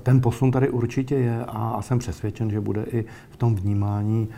ten 0.00 0.20
posun 0.20 0.50
tady 0.50 0.70
určitě 0.70 1.14
je 1.14 1.44
a, 1.44 1.70
a 1.70 1.82
jsem 1.82 1.98
přesvědčen, 1.98 2.50
že 2.50 2.60
bude 2.60 2.84
i 2.84 3.04
v 3.30 3.36
tom 3.36 3.54
vnímání 3.54 4.28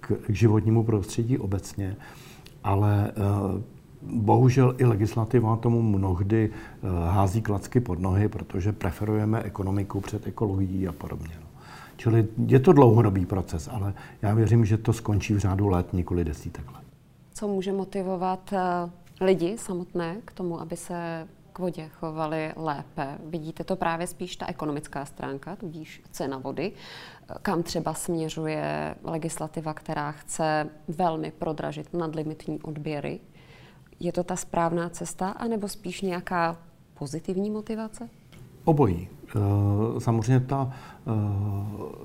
k, 0.00 0.12
k 0.26 0.30
životnímu 0.30 0.84
prostředí 0.84 1.38
obecně. 1.38 1.96
Ale 2.64 3.10
Bohužel 4.02 4.74
i 4.78 4.84
legislativa 4.84 5.56
tomu 5.56 5.82
mnohdy 5.82 6.50
eh, 6.50 6.88
hází 7.10 7.42
klacky 7.42 7.80
pod 7.80 7.98
nohy, 7.98 8.28
protože 8.28 8.72
preferujeme 8.72 9.42
ekonomiku 9.42 10.00
před 10.00 10.26
ekologií 10.26 10.88
a 10.88 10.92
podobně. 10.92 11.34
No. 11.40 11.46
Čili 11.96 12.28
je 12.46 12.60
to 12.60 12.72
dlouhodobý 12.72 13.26
proces, 13.26 13.68
ale 13.72 13.94
já 14.22 14.34
věřím, 14.34 14.64
že 14.64 14.78
to 14.78 14.92
skončí 14.92 15.34
v 15.34 15.38
řádu 15.38 15.68
let, 15.68 15.92
nikoli 15.92 16.24
desítek 16.24 16.66
let. 16.66 16.82
Co 17.34 17.48
může 17.48 17.72
motivovat 17.72 18.52
eh, 18.52 18.90
lidi 19.24 19.58
samotné 19.58 20.16
k 20.24 20.32
tomu, 20.32 20.60
aby 20.60 20.76
se 20.76 21.28
k 21.52 21.58
vodě 21.58 21.88
chovali 21.88 22.52
lépe? 22.56 23.18
Vidíte 23.26 23.64
to 23.64 23.76
právě 23.76 24.06
spíš 24.06 24.36
ta 24.36 24.46
ekonomická 24.46 25.04
stránka, 25.04 25.56
tudíž 25.56 26.02
cena 26.10 26.38
vody, 26.38 26.72
kam 27.42 27.62
třeba 27.62 27.94
směřuje 27.94 28.94
legislativa, 29.04 29.74
která 29.74 30.12
chce 30.12 30.68
velmi 30.88 31.30
prodražit 31.30 31.94
nadlimitní 31.94 32.62
odběry 32.62 33.20
je 34.00 34.12
to 34.12 34.24
ta 34.24 34.36
správná 34.36 34.88
cesta, 34.88 35.30
anebo 35.30 35.68
spíš 35.68 36.00
nějaká 36.00 36.56
pozitivní 36.98 37.50
motivace? 37.50 38.08
Obojí. 38.64 39.08
Eh, 39.36 40.00
samozřejmě 40.00 40.40
ta, 40.40 40.72
eh, 41.06 41.10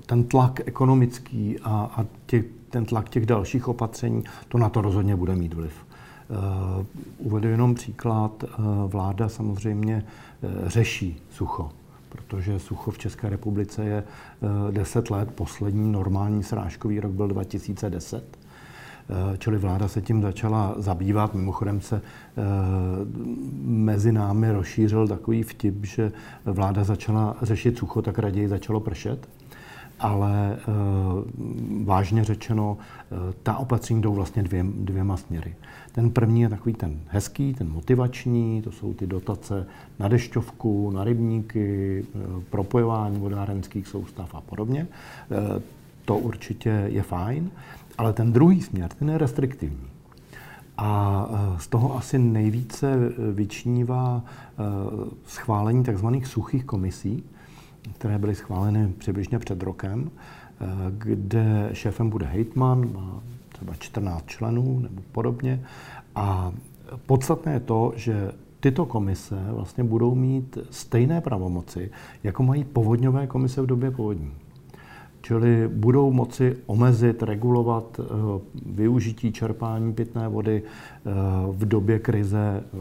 ten 0.05 0.23
tlak 0.23 0.59
ekonomický 0.65 1.59
a, 1.59 1.91
a 1.97 2.05
těch, 2.25 2.45
ten 2.69 2.85
tlak 2.85 3.09
těch 3.09 3.25
dalších 3.25 3.67
opatření, 3.67 4.23
to 4.47 4.57
na 4.57 4.69
to 4.69 4.81
rozhodně 4.81 5.15
bude 5.15 5.35
mít 5.35 5.53
vliv. 5.53 5.73
Eh, 5.83 6.85
uvedu 7.17 7.49
jenom 7.49 7.75
příklad. 7.75 8.43
Vláda 8.87 9.29
samozřejmě 9.29 10.05
řeší 10.65 11.21
sucho, 11.31 11.71
protože 12.09 12.59
sucho 12.59 12.91
v 12.91 12.97
České 12.97 13.29
republice 13.29 13.85
je 13.85 14.03
10 14.71 15.09
let. 15.09 15.31
Poslední 15.35 15.91
normální 15.91 16.43
srážkový 16.43 16.99
rok 16.99 17.11
byl 17.11 17.27
2010 17.27 18.23
Eh, 18.23 18.52
čili 19.37 19.57
vláda 19.57 19.87
se 19.87 20.01
tím 20.01 20.21
začala 20.21 20.75
zabývat. 20.77 21.33
Mimochodem 21.33 21.81
se 21.81 21.95
eh, 21.95 22.41
mezi 23.63 24.11
námi 24.11 24.51
rozšířil 24.51 25.07
takový 25.07 25.43
vtip, 25.43 25.85
že 25.85 26.11
vláda 26.45 26.83
začala 26.83 27.35
řešit 27.41 27.77
sucho, 27.77 28.01
tak 28.01 28.19
raději 28.19 28.47
začalo 28.47 28.79
pršet. 28.79 29.29
Ale 29.99 30.57
eh, 30.57 30.63
vážně 31.83 32.23
řečeno, 32.23 32.77
ta 33.43 33.57
opatření 33.57 34.01
jdou 34.01 34.13
vlastně 34.13 34.43
dvě, 34.43 34.65
dvěma 34.75 35.17
směry. 35.17 35.55
Ten 35.91 36.09
první 36.09 36.41
je 36.41 36.49
takový 36.49 36.75
ten 36.75 36.99
hezký, 37.07 37.53
ten 37.53 37.69
motivační, 37.69 38.61
to 38.61 38.71
jsou 38.71 38.93
ty 38.93 39.07
dotace 39.07 39.67
na 39.99 40.07
dešťovku, 40.07 40.91
na 40.91 41.03
rybníky, 41.03 42.05
propojování 42.49 43.19
vodárenských 43.19 43.87
soustav 43.87 44.35
a 44.35 44.41
podobně. 44.41 44.87
To 46.05 46.17
určitě 46.17 46.85
je 46.87 47.03
fajn. 47.03 47.51
Ale 47.97 48.13
ten 48.13 48.33
druhý 48.33 48.61
směr, 48.61 48.89
ten 48.99 49.09
je 49.09 49.17
restriktivní. 49.17 49.87
A 50.77 51.25
e, 51.29 51.59
z 51.59 51.67
toho 51.67 51.97
asi 51.97 52.19
nejvíce 52.19 52.95
vyčnívá 53.33 54.23
e, 54.23 54.63
schválení 55.25 55.83
tzv. 55.83 56.07
suchých 56.23 56.65
komisí, 56.65 57.23
které 57.93 58.19
byly 58.19 58.35
schváleny 58.35 58.93
přibližně 58.97 59.39
před 59.39 59.63
rokem, 59.63 60.11
e, 60.11 60.65
kde 60.91 61.69
šéfem 61.73 62.09
bude 62.09 62.25
hejtman, 62.25 62.93
má 62.93 63.19
třeba 63.49 63.73
14 63.75 64.25
členů 64.25 64.79
nebo 64.79 65.01
podobně. 65.11 65.63
A 66.15 66.51
podstatné 67.05 67.53
je 67.53 67.59
to, 67.59 67.93
že 67.95 68.31
tyto 68.59 68.85
komise 68.85 69.45
vlastně 69.49 69.83
budou 69.83 70.15
mít 70.15 70.57
stejné 70.69 71.21
pravomoci, 71.21 71.91
jako 72.23 72.43
mají 72.43 72.63
povodňové 72.63 73.27
komise 73.27 73.61
v 73.61 73.65
době 73.65 73.91
povodní. 73.91 74.31
Čili 75.25 75.67
budou 75.67 76.11
moci 76.11 76.57
omezit, 76.65 77.23
regulovat 77.23 77.99
eh, 77.99 78.03
využití 78.65 79.31
čerpání 79.31 79.93
pitné 79.93 80.27
vody 80.27 80.63
eh, 80.63 81.11
v 81.51 81.65
době 81.65 81.99
krize 81.99 82.63
eh, 82.63 82.77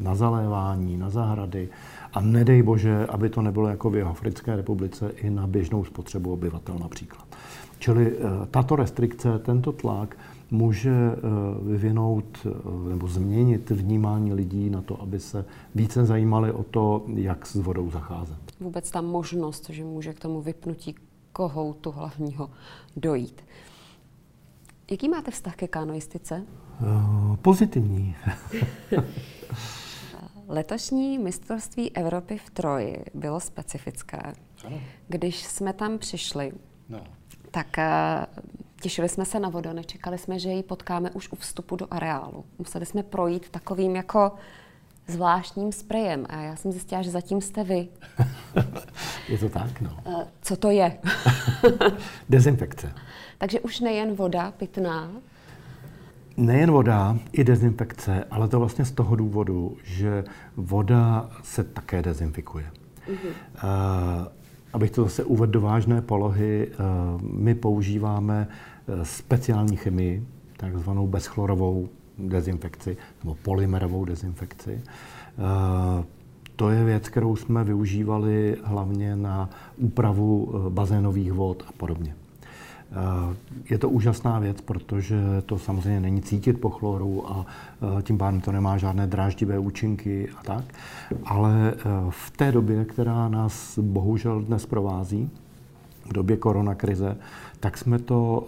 na 0.00 0.14
zalévání, 0.14 0.96
na 0.96 1.10
zahrady 1.10 1.68
a 2.12 2.20
nedej 2.20 2.62
bože, 2.62 3.06
aby 3.06 3.28
to 3.28 3.42
nebylo 3.42 3.68
jako 3.68 3.90
v 3.90 4.08
Africké 4.08 4.56
republice 4.56 5.10
i 5.16 5.30
na 5.30 5.46
běžnou 5.46 5.84
spotřebu 5.84 6.32
obyvatel 6.32 6.78
například. 6.78 7.26
Čili 7.78 8.16
tato 8.50 8.76
restrikce, 8.76 9.38
tento 9.38 9.72
tlak 9.72 10.16
může 10.50 10.94
vyvinout 11.62 12.46
nebo 12.88 13.08
změnit 13.08 13.70
vnímání 13.70 14.32
lidí 14.32 14.70
na 14.70 14.82
to, 14.82 15.02
aby 15.02 15.20
se 15.20 15.44
více 15.74 16.04
zajímali 16.04 16.52
o 16.52 16.62
to, 16.62 17.04
jak 17.14 17.46
s 17.46 17.54
vodou 17.54 17.90
zacházet. 17.90 18.38
Vůbec 18.60 18.90
ta 18.90 19.00
možnost, 19.00 19.70
že 19.70 19.84
může 19.84 20.12
k 20.12 20.20
tomu 20.20 20.40
vypnutí 20.40 20.94
kohoutu 21.36 21.90
hlavního 21.90 22.50
dojít. 22.96 23.44
Jaký 24.90 25.08
máte 25.08 25.30
vztah 25.30 25.56
ke 25.56 25.68
kanoistice? 25.68 26.42
Uh, 26.80 27.36
pozitivní. 27.36 28.16
Letošní 30.48 31.18
mistrovství 31.18 31.96
Evropy 31.96 32.38
v 32.38 32.50
Troji 32.50 33.04
bylo 33.14 33.40
specifické. 33.40 34.32
Když 35.08 35.44
jsme 35.44 35.72
tam 35.72 35.98
přišli, 35.98 36.52
no. 36.88 37.04
tak 37.50 37.66
uh, 37.78 38.42
těšili 38.80 39.08
jsme 39.08 39.24
se 39.24 39.40
na 39.40 39.48
vodu, 39.48 39.72
nečekali 39.72 40.18
jsme, 40.18 40.38
že 40.38 40.48
ji 40.48 40.62
potkáme 40.62 41.10
už 41.10 41.32
u 41.32 41.36
vstupu 41.36 41.76
do 41.76 41.86
areálu. 41.90 42.44
Museli 42.58 42.86
jsme 42.86 43.02
projít 43.02 43.50
takovým 43.50 43.96
jako 43.96 44.32
zvláštním 45.06 45.72
sprejem. 45.72 46.26
A 46.28 46.40
já 46.40 46.56
jsem 46.56 46.72
zjistila, 46.72 47.02
že 47.02 47.10
zatím 47.10 47.40
jste 47.40 47.64
vy. 47.64 47.88
je 49.28 49.38
to 49.38 49.48
tak, 49.48 49.80
no. 49.80 49.90
Eh, 50.06 50.26
co 50.42 50.56
to 50.56 50.70
je? 50.70 50.98
Dezinfekce. 52.28 52.92
Takže 53.38 53.60
už 53.60 53.80
nejen 53.80 54.14
voda 54.14 54.50
pitná, 54.50 55.10
Nejen 56.36 56.70
voda, 56.70 57.18
i 57.32 57.44
dezinfekce, 57.44 58.24
ale 58.30 58.48
to 58.48 58.58
vlastně 58.58 58.84
z 58.84 58.92
toho 58.92 59.16
důvodu, 59.16 59.76
že 59.84 60.24
voda 60.56 61.30
se 61.42 61.64
také 61.64 62.02
dezinfikuje. 62.02 62.64
Uh-huh. 63.08 63.14
Uh, 63.14 64.26
abych 64.72 64.90
to 64.90 65.02
zase 65.02 65.24
uvedl 65.24 65.52
do 65.52 65.60
vážné 65.60 66.02
polohy, 66.02 66.68
uh, 66.68 67.22
my 67.22 67.54
používáme 67.54 68.48
speciální 69.02 69.76
chemii, 69.76 70.26
takzvanou 70.56 71.06
bezchlorovou 71.06 71.88
dezinfekci 72.18 72.96
nebo 73.24 73.36
polymerovou 73.42 74.04
dezinfekci. 74.04 74.80
Eh, 74.80 76.04
to 76.56 76.70
je 76.70 76.84
věc, 76.84 77.08
kterou 77.08 77.36
jsme 77.36 77.64
využívali 77.64 78.56
hlavně 78.64 79.16
na 79.16 79.50
úpravu 79.76 80.52
eh, 80.54 80.70
bazénových 80.70 81.32
vod 81.32 81.64
a 81.68 81.72
podobně. 81.76 82.14
Eh, 82.90 83.36
je 83.70 83.78
to 83.78 83.88
úžasná 83.88 84.38
věc, 84.38 84.60
protože 84.60 85.16
to 85.46 85.58
samozřejmě 85.58 86.00
není 86.00 86.22
cítit 86.22 86.60
po 86.60 86.70
chloru 86.70 87.30
a 87.30 87.46
tím 88.02 88.18
pádem 88.18 88.40
to 88.40 88.52
nemá 88.52 88.76
žádné 88.76 89.06
dráždivé 89.06 89.58
účinky 89.58 90.28
a 90.40 90.42
tak. 90.42 90.64
Ale 91.24 91.74
v 92.10 92.30
té 92.30 92.52
době, 92.52 92.84
která 92.84 93.28
nás 93.28 93.78
bohužel 93.78 94.40
dnes 94.40 94.66
provází, 94.66 95.30
v 96.04 96.12
době 96.12 96.36
koronakrize, 96.36 97.16
tak 97.60 97.78
jsme 97.78 97.98
to 97.98 98.46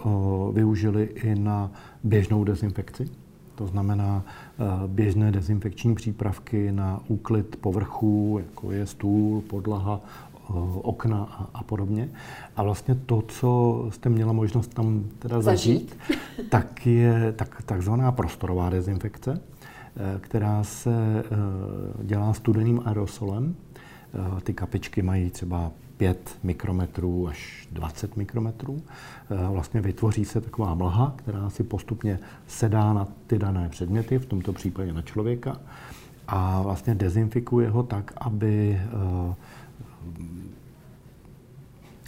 využili 0.53 1.03
i 1.03 1.35
na 1.35 1.71
běžnou 2.03 2.43
dezinfekci 2.43 3.09
to 3.59 3.67
znamená 3.67 4.23
eh, 4.23 4.63
běžné 4.87 5.31
dezinfekční 5.31 5.95
přípravky 5.95 6.71
na 6.71 6.99
úklid 7.07 7.55
povrchů, 7.55 8.41
jako 8.45 8.71
je 8.71 8.85
stůl, 8.85 9.41
podlaha, 9.41 10.01
eh, 10.03 10.53
okna 10.81 11.49
a, 11.53 11.63
podobně. 11.63 12.09
A 12.55 12.63
vlastně 12.63 12.95
to, 12.95 13.21
co 13.21 13.85
jste 13.89 14.09
měla 14.09 14.33
možnost 14.33 14.73
tam 14.73 15.03
teda 15.19 15.41
zažít, 15.41 15.97
zažít 16.07 16.49
tak 16.49 16.87
je 16.87 17.33
tak, 17.35 17.61
takzvaná 17.65 18.11
prostorová 18.11 18.69
dezinfekce, 18.69 19.41
eh, 19.41 20.19
která 20.19 20.63
se 20.63 21.23
dělá 22.03 22.33
studeným 22.33 22.81
aerosolem. 22.85 23.55
Ty 24.43 24.53
kapičky 24.53 25.01
mají 25.01 25.29
třeba 25.29 25.71
5 25.99 26.39
mikrometrů 26.43 27.27
až 27.27 27.67
20 27.71 28.17
mikrometrů. 28.17 28.81
Eh, 29.31 29.47
vlastně 29.51 29.81
vytvoří 29.81 30.25
se 30.25 30.41
taková 30.41 30.75
mlha, 30.75 31.13
která 31.15 31.49
si 31.49 31.63
postupně 31.63 32.19
sedá 32.47 32.93
na 32.93 33.07
ty 33.27 33.39
dané 33.39 33.69
předměty, 33.69 34.17
v 34.17 34.25
tomto 34.25 34.53
případě 34.53 34.93
na 34.93 35.01
člověka, 35.01 35.57
a 36.27 36.61
vlastně 36.61 36.95
dezinfikuje 36.95 37.69
ho 37.69 37.83
tak, 37.83 38.13
aby, 38.17 38.81
eh, 39.31 39.35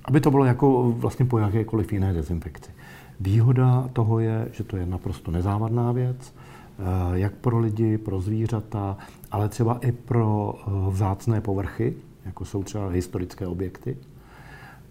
aby 0.05 0.21
to 0.21 0.31
bylo 0.31 0.45
jako 0.45 0.91
vlastně 0.97 1.25
po 1.25 1.37
jakékoliv 1.37 1.93
jiné 1.93 2.13
dezinfekci. 2.13 2.71
Výhoda 3.19 3.89
toho 3.93 4.19
je, 4.19 4.47
že 4.51 4.63
to 4.63 4.77
je 4.77 4.85
naprosto 4.85 5.31
nezávadná 5.31 5.91
věc, 5.91 6.33
eh, 6.33 6.83
jak 7.13 7.33
pro 7.33 7.59
lidi, 7.59 7.97
pro 7.97 8.21
zvířata, 8.21 8.97
ale 9.31 9.49
třeba 9.49 9.79
i 9.81 9.91
pro 9.91 10.55
vzácné 10.89 11.41
povrchy, 11.41 11.93
jako 12.25 12.45
jsou 12.45 12.63
třeba 12.63 12.89
historické 12.89 13.47
objekty. 13.47 13.97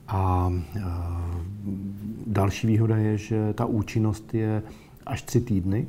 A 0.09 0.53
eh, 0.77 0.81
další 2.27 2.67
výhoda 2.67 2.97
je, 2.97 3.19
že 3.19 3.53
ta 3.53 3.65
účinnost 3.65 4.35
je 4.35 4.63
až 5.07 5.23
tři 5.23 5.41
týdny, 5.41 5.89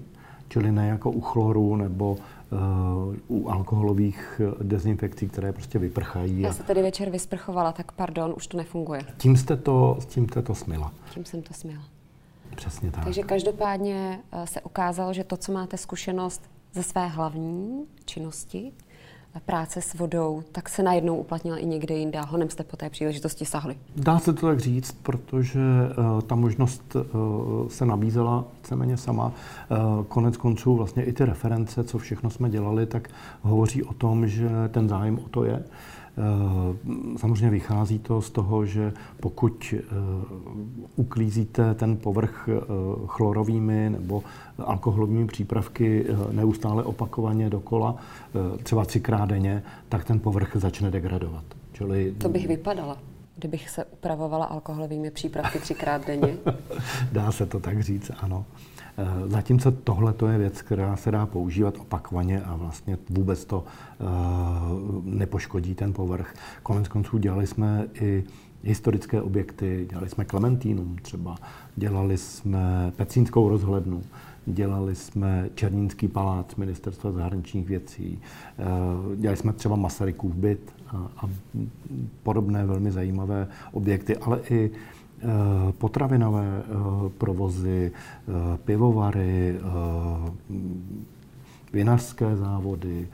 čili 0.49 0.71
ne 0.71 0.87
jako 0.87 1.11
u 1.11 1.21
chloru 1.21 1.75
nebo 1.75 2.17
u 3.27 3.49
alkoholových 3.49 4.41
dezinfekcí, 4.61 5.27
které 5.27 5.53
prostě 5.53 5.79
vyprchají. 5.79 6.41
Já 6.41 6.53
se 6.53 6.63
tedy 6.63 6.81
večer 6.81 7.09
vysprchovala, 7.09 7.71
tak 7.71 7.91
pardon, 7.91 8.33
už 8.37 8.47
to 8.47 8.57
nefunguje. 8.57 9.01
Tím 9.17 9.37
jste 9.37 9.57
to, 9.57 9.97
tím 10.07 10.29
jste 10.29 10.41
to 10.41 10.55
smila. 10.55 10.91
Tím 11.13 11.25
jsem 11.25 11.41
to 11.41 11.53
smila. 11.53 11.83
Přesně 12.55 12.91
tak. 12.91 13.03
Takže 13.03 13.23
každopádně 13.23 14.19
eh, 14.31 14.47
se 14.47 14.61
ukázalo, 14.61 15.13
že 15.13 15.23
to, 15.23 15.37
co 15.37 15.51
máte 15.51 15.77
zkušenost 15.77 16.49
ze 16.73 16.83
své 16.83 17.07
hlavní 17.07 17.85
činnosti, 18.05 18.71
práce 19.39 19.81
s 19.81 19.93
vodou, 19.93 20.43
tak 20.51 20.69
se 20.69 20.83
najednou 20.83 21.17
uplatnila 21.17 21.57
i 21.57 21.65
někde 21.65 21.95
jinde 21.95 22.19
a 22.19 22.25
honem 22.25 22.49
jste 22.49 22.63
po 22.63 22.77
té 22.77 22.89
příležitosti 22.89 23.45
sahli. 23.45 23.75
Dá 23.95 24.19
se 24.19 24.33
to 24.33 24.47
tak 24.47 24.59
říct, 24.59 24.91
protože 25.03 25.59
uh, 25.59 26.21
ta 26.21 26.35
možnost 26.35 26.95
uh, 26.95 27.67
se 27.67 27.85
nabízela 27.85 28.43
víceméně 28.57 28.97
sama. 28.97 29.25
Uh, 29.25 30.03
konec 30.03 30.37
konců 30.37 30.75
vlastně 30.75 31.03
i 31.03 31.13
ty 31.13 31.25
reference, 31.25 31.83
co 31.83 31.97
všechno 31.97 32.29
jsme 32.29 32.49
dělali, 32.49 32.85
tak 32.85 33.07
hovoří 33.41 33.83
o 33.83 33.93
tom, 33.93 34.27
že 34.27 34.49
ten 34.71 34.89
zájem 34.89 35.19
o 35.19 35.29
to 35.29 35.43
je. 35.43 35.57
Uh, 35.57 35.63
samozřejmě 37.17 37.49
vychází 37.49 37.99
to 37.99 38.21
z 38.21 38.29
toho, 38.29 38.65
že 38.65 38.93
pokud 39.19 39.73
eh, 39.77 39.81
uklízíte 40.95 41.73
ten 41.73 41.97
povrch 41.97 42.49
eh, 42.49 42.61
chlorovými 43.05 43.89
nebo 43.89 44.23
alkoholovými 44.57 45.27
přípravky 45.27 46.05
neustále 46.31 46.83
opakovaně 46.83 47.49
dokola, 47.49 47.95
třeba 48.63 48.85
třikrát 48.85 49.25
denně, 49.29 49.63
tak 49.89 50.05
ten 50.05 50.19
povrch 50.19 50.51
začne 50.55 50.91
degradovat. 50.91 51.43
Čili... 51.73 52.11
To 52.17 52.29
bych 52.29 52.47
vypadala 52.47 52.97
kdybych 53.35 53.69
se 53.69 53.85
upravovala 53.85 54.45
alkoholovými 54.45 55.11
přípravky 55.11 55.59
třikrát 55.59 56.07
denně? 56.07 56.37
Dá 57.11 57.31
se 57.31 57.45
to 57.45 57.59
tak 57.59 57.81
říct, 57.81 58.11
ano. 58.19 58.45
Eh, 58.97 59.29
zatímco 59.29 59.71
tohle 59.71 60.13
to 60.13 60.27
je 60.27 60.37
věc, 60.37 60.61
která 60.61 60.95
se 60.95 61.11
dá 61.11 61.25
používat 61.25 61.77
opakovaně 61.79 62.41
a 62.41 62.55
vlastně 62.55 62.97
vůbec 63.09 63.45
to 63.45 63.63
eh, 63.65 64.05
nepoškodí 65.03 65.75
ten 65.75 65.93
povrch. 65.93 66.33
Konec 66.63 66.87
konců 66.87 67.17
dělali 67.17 67.47
jsme 67.47 67.87
i 68.01 68.23
historické 68.63 69.21
objekty, 69.21 69.87
dělali 69.89 70.09
jsme 70.09 70.25
Klementínum 70.25 70.95
třeba, 71.01 71.35
dělali 71.75 72.17
jsme 72.17 72.91
Pecínskou 72.95 73.49
rozhlednu, 73.49 74.01
dělali 74.45 74.95
jsme 74.95 75.49
Černínský 75.55 76.07
palác 76.07 76.55
ministerstva 76.55 77.11
zahraničních 77.11 77.67
věcí, 77.67 78.19
eh, 78.59 78.63
dělali 79.15 79.37
jsme 79.37 79.53
třeba 79.53 79.75
Masarykův 79.75 80.35
byt 80.35 80.73
a, 80.87 81.07
a 81.17 81.29
podobné 82.23 82.65
velmi 82.65 82.91
zajímavé 82.91 83.47
objekty, 83.71 84.17
ale 84.17 84.39
i 84.49 84.71
potravinové 85.77 86.63
eh, 86.63 87.09
provozy, 87.17 87.91
eh, 87.91 88.57
pivovary, 88.57 89.59
vinařské 91.73 92.35
závody 92.35 93.07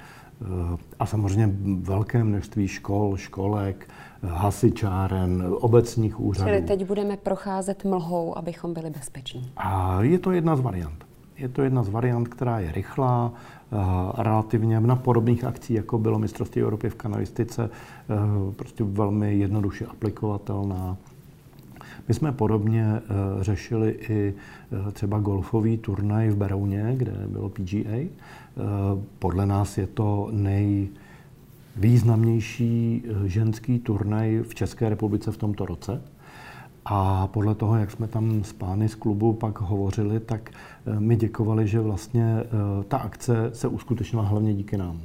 a 0.99 1.05
samozřejmě 1.05 1.57
velké 1.81 2.23
množství 2.23 2.67
škol, 2.67 3.17
školek, 3.17 3.89
hasičáren, 4.23 5.43
obecních 5.49 6.19
úřadů. 6.19 6.49
Čili 6.49 6.61
teď 6.61 6.85
budeme 6.85 7.17
procházet 7.17 7.85
mlhou, 7.85 8.37
abychom 8.37 8.73
byli 8.73 8.89
bezpeční. 8.89 9.51
A 9.57 10.01
je 10.01 10.19
to 10.19 10.31
jedna 10.31 10.55
z 10.55 10.59
variant. 10.59 11.05
Je 11.37 11.49
to 11.49 11.61
jedna 11.61 11.83
z 11.83 11.89
variant, 11.89 12.27
která 12.27 12.59
je 12.59 12.71
rychlá, 12.71 13.33
relativně 14.17 14.79
na 14.79 14.95
podobných 14.95 15.43
akcí, 15.43 15.73
jako 15.73 15.97
bylo 15.99 16.19
mistrovství 16.19 16.61
Evropy 16.61 16.89
v 16.89 16.95
kanalistice, 16.95 17.69
prostě 18.55 18.83
velmi 18.83 19.35
jednoduše 19.35 19.85
aplikovatelná. 19.85 20.97
My 22.07 22.13
jsme 22.13 22.31
podobně 22.31 22.85
uh, 22.85 22.99
řešili 23.41 23.97
i 24.09 24.33
uh, 24.33 24.37
třeba 24.91 25.19
golfový 25.19 25.77
turnaj 25.77 26.29
v 26.29 26.35
Berouně, 26.35 26.93
kde 26.97 27.11
bylo 27.27 27.49
PGA. 27.49 27.95
Eh, 27.95 28.09
podle 29.19 29.45
nás 29.45 29.77
je 29.77 29.87
to 29.87 30.29
nejvýznamnější 30.31 33.03
ženský 33.25 33.79
turnaj 33.79 34.43
v 34.47 34.55
České 34.55 34.89
republice 34.89 35.31
v 35.31 35.37
tomto 35.37 35.65
roce. 35.65 36.01
A 36.85 37.27
podle 37.27 37.55
toho, 37.55 37.75
jak 37.75 37.91
jsme 37.91 38.07
tam 38.07 38.43
s 38.43 38.53
pány 38.53 38.89
z 38.89 38.95
klubu 38.95 39.33
pak 39.33 39.61
hovořili, 39.61 40.19
tak 40.19 40.51
mi 40.99 41.15
děkovali, 41.15 41.67
že 41.67 41.79
vlastně 41.79 42.43
ta 42.87 42.97
akce 42.97 43.49
se 43.53 43.67
uskutečnila 43.67 44.23
hlavně 44.23 44.53
díky 44.53 44.77
nám 44.77 45.01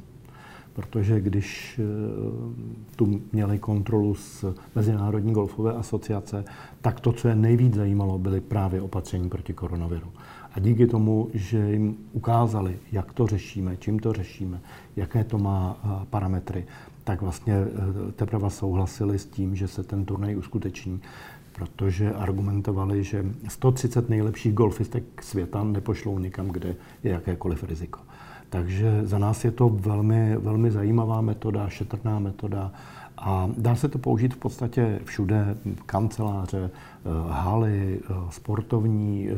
protože 0.73 1.21
když 1.21 1.79
eh, 1.79 1.83
tu 2.95 3.21
měli 3.31 3.59
kontrolu 3.59 4.15
z 4.15 4.45
Mezinárodní 4.75 5.33
golfové 5.33 5.73
asociace, 5.73 6.45
tak 6.81 6.99
to, 6.99 7.11
co 7.11 7.27
je 7.27 7.35
nejvíc 7.35 7.73
zajímalo, 7.73 8.19
byly 8.19 8.41
právě 8.41 8.81
opatření 8.81 9.29
proti 9.29 9.53
koronaviru. 9.53 10.07
A 10.53 10.59
díky 10.59 10.87
tomu, 10.87 11.29
že 11.33 11.71
jim 11.71 11.97
ukázali, 12.11 12.79
jak 12.91 13.13
to 13.13 13.27
řešíme, 13.27 13.77
čím 13.77 13.99
to 13.99 14.13
řešíme, 14.13 14.61
jaké 14.95 15.23
to 15.23 15.37
má 15.37 15.77
eh, 15.83 16.05
parametry, 16.09 16.65
tak 17.03 17.21
vlastně 17.21 17.53
eh, 17.53 18.11
teprve 18.11 18.49
souhlasili 18.49 19.19
s 19.19 19.25
tím, 19.25 19.55
že 19.55 19.67
se 19.67 19.83
ten 19.83 20.05
turnaj 20.05 20.35
uskuteční, 20.35 21.01
protože 21.53 22.13
argumentovali, 22.13 23.03
že 23.03 23.25
130 23.47 24.09
nejlepších 24.09 24.53
golfistek 24.53 25.23
světa 25.23 25.63
nepošlou 25.63 26.19
nikam, 26.19 26.47
kde 26.47 26.75
je 27.03 27.11
jakékoliv 27.11 27.63
riziko. 27.63 27.99
Takže 28.53 29.01
za 29.03 29.17
nás 29.17 29.45
je 29.45 29.51
to 29.51 29.69
velmi, 29.69 30.37
velmi 30.37 30.71
zajímavá 30.71 31.21
metoda, 31.21 31.69
šetrná 31.69 32.19
metoda 32.19 32.71
a 33.17 33.49
dá 33.57 33.75
se 33.75 33.89
to 33.89 33.97
použít 33.97 34.33
v 34.33 34.37
podstatě 34.37 34.99
všude, 35.03 35.57
kanceláře, 35.85 36.69
eh, 36.69 37.09
haly, 37.29 37.99
eh, 38.03 38.13
sportovní 38.29 39.29
eh, 39.29 39.35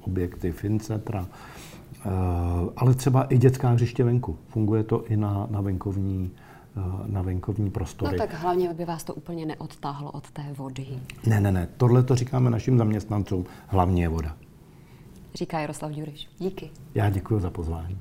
objekty, 0.00 0.52
fincetra, 0.52 1.26
ale 2.76 2.94
třeba 2.94 3.22
i 3.22 3.38
dětská 3.38 3.70
hřiště 3.70 4.04
venku. 4.04 4.36
Funguje 4.48 4.82
to 4.82 5.04
i 5.06 5.16
na, 5.16 5.46
na 5.50 5.60
venkovní 5.60 6.30
na 7.06 7.22
venkovní 7.22 7.70
prostory. 7.70 8.18
No 8.18 8.26
tak 8.26 8.34
hlavně 8.34 8.74
by 8.74 8.84
vás 8.84 9.04
to 9.04 9.14
úplně 9.14 9.46
neodtáhlo 9.46 10.10
od 10.10 10.30
té 10.30 10.42
vody. 10.56 10.86
Ne, 11.26 11.40
ne, 11.40 11.52
ne. 11.52 11.68
Tohle 11.76 12.02
to 12.02 12.14
říkáme 12.14 12.50
našim 12.50 12.78
zaměstnancům. 12.78 13.44
Hlavně 13.66 14.02
je 14.02 14.08
voda. 14.08 14.36
Říká 15.34 15.60
Jaroslav 15.60 15.92
Juriš. 15.96 16.28
Díky. 16.38 16.70
Já 16.94 17.10
děkuji 17.10 17.40
za 17.40 17.50
pozvání. 17.50 17.98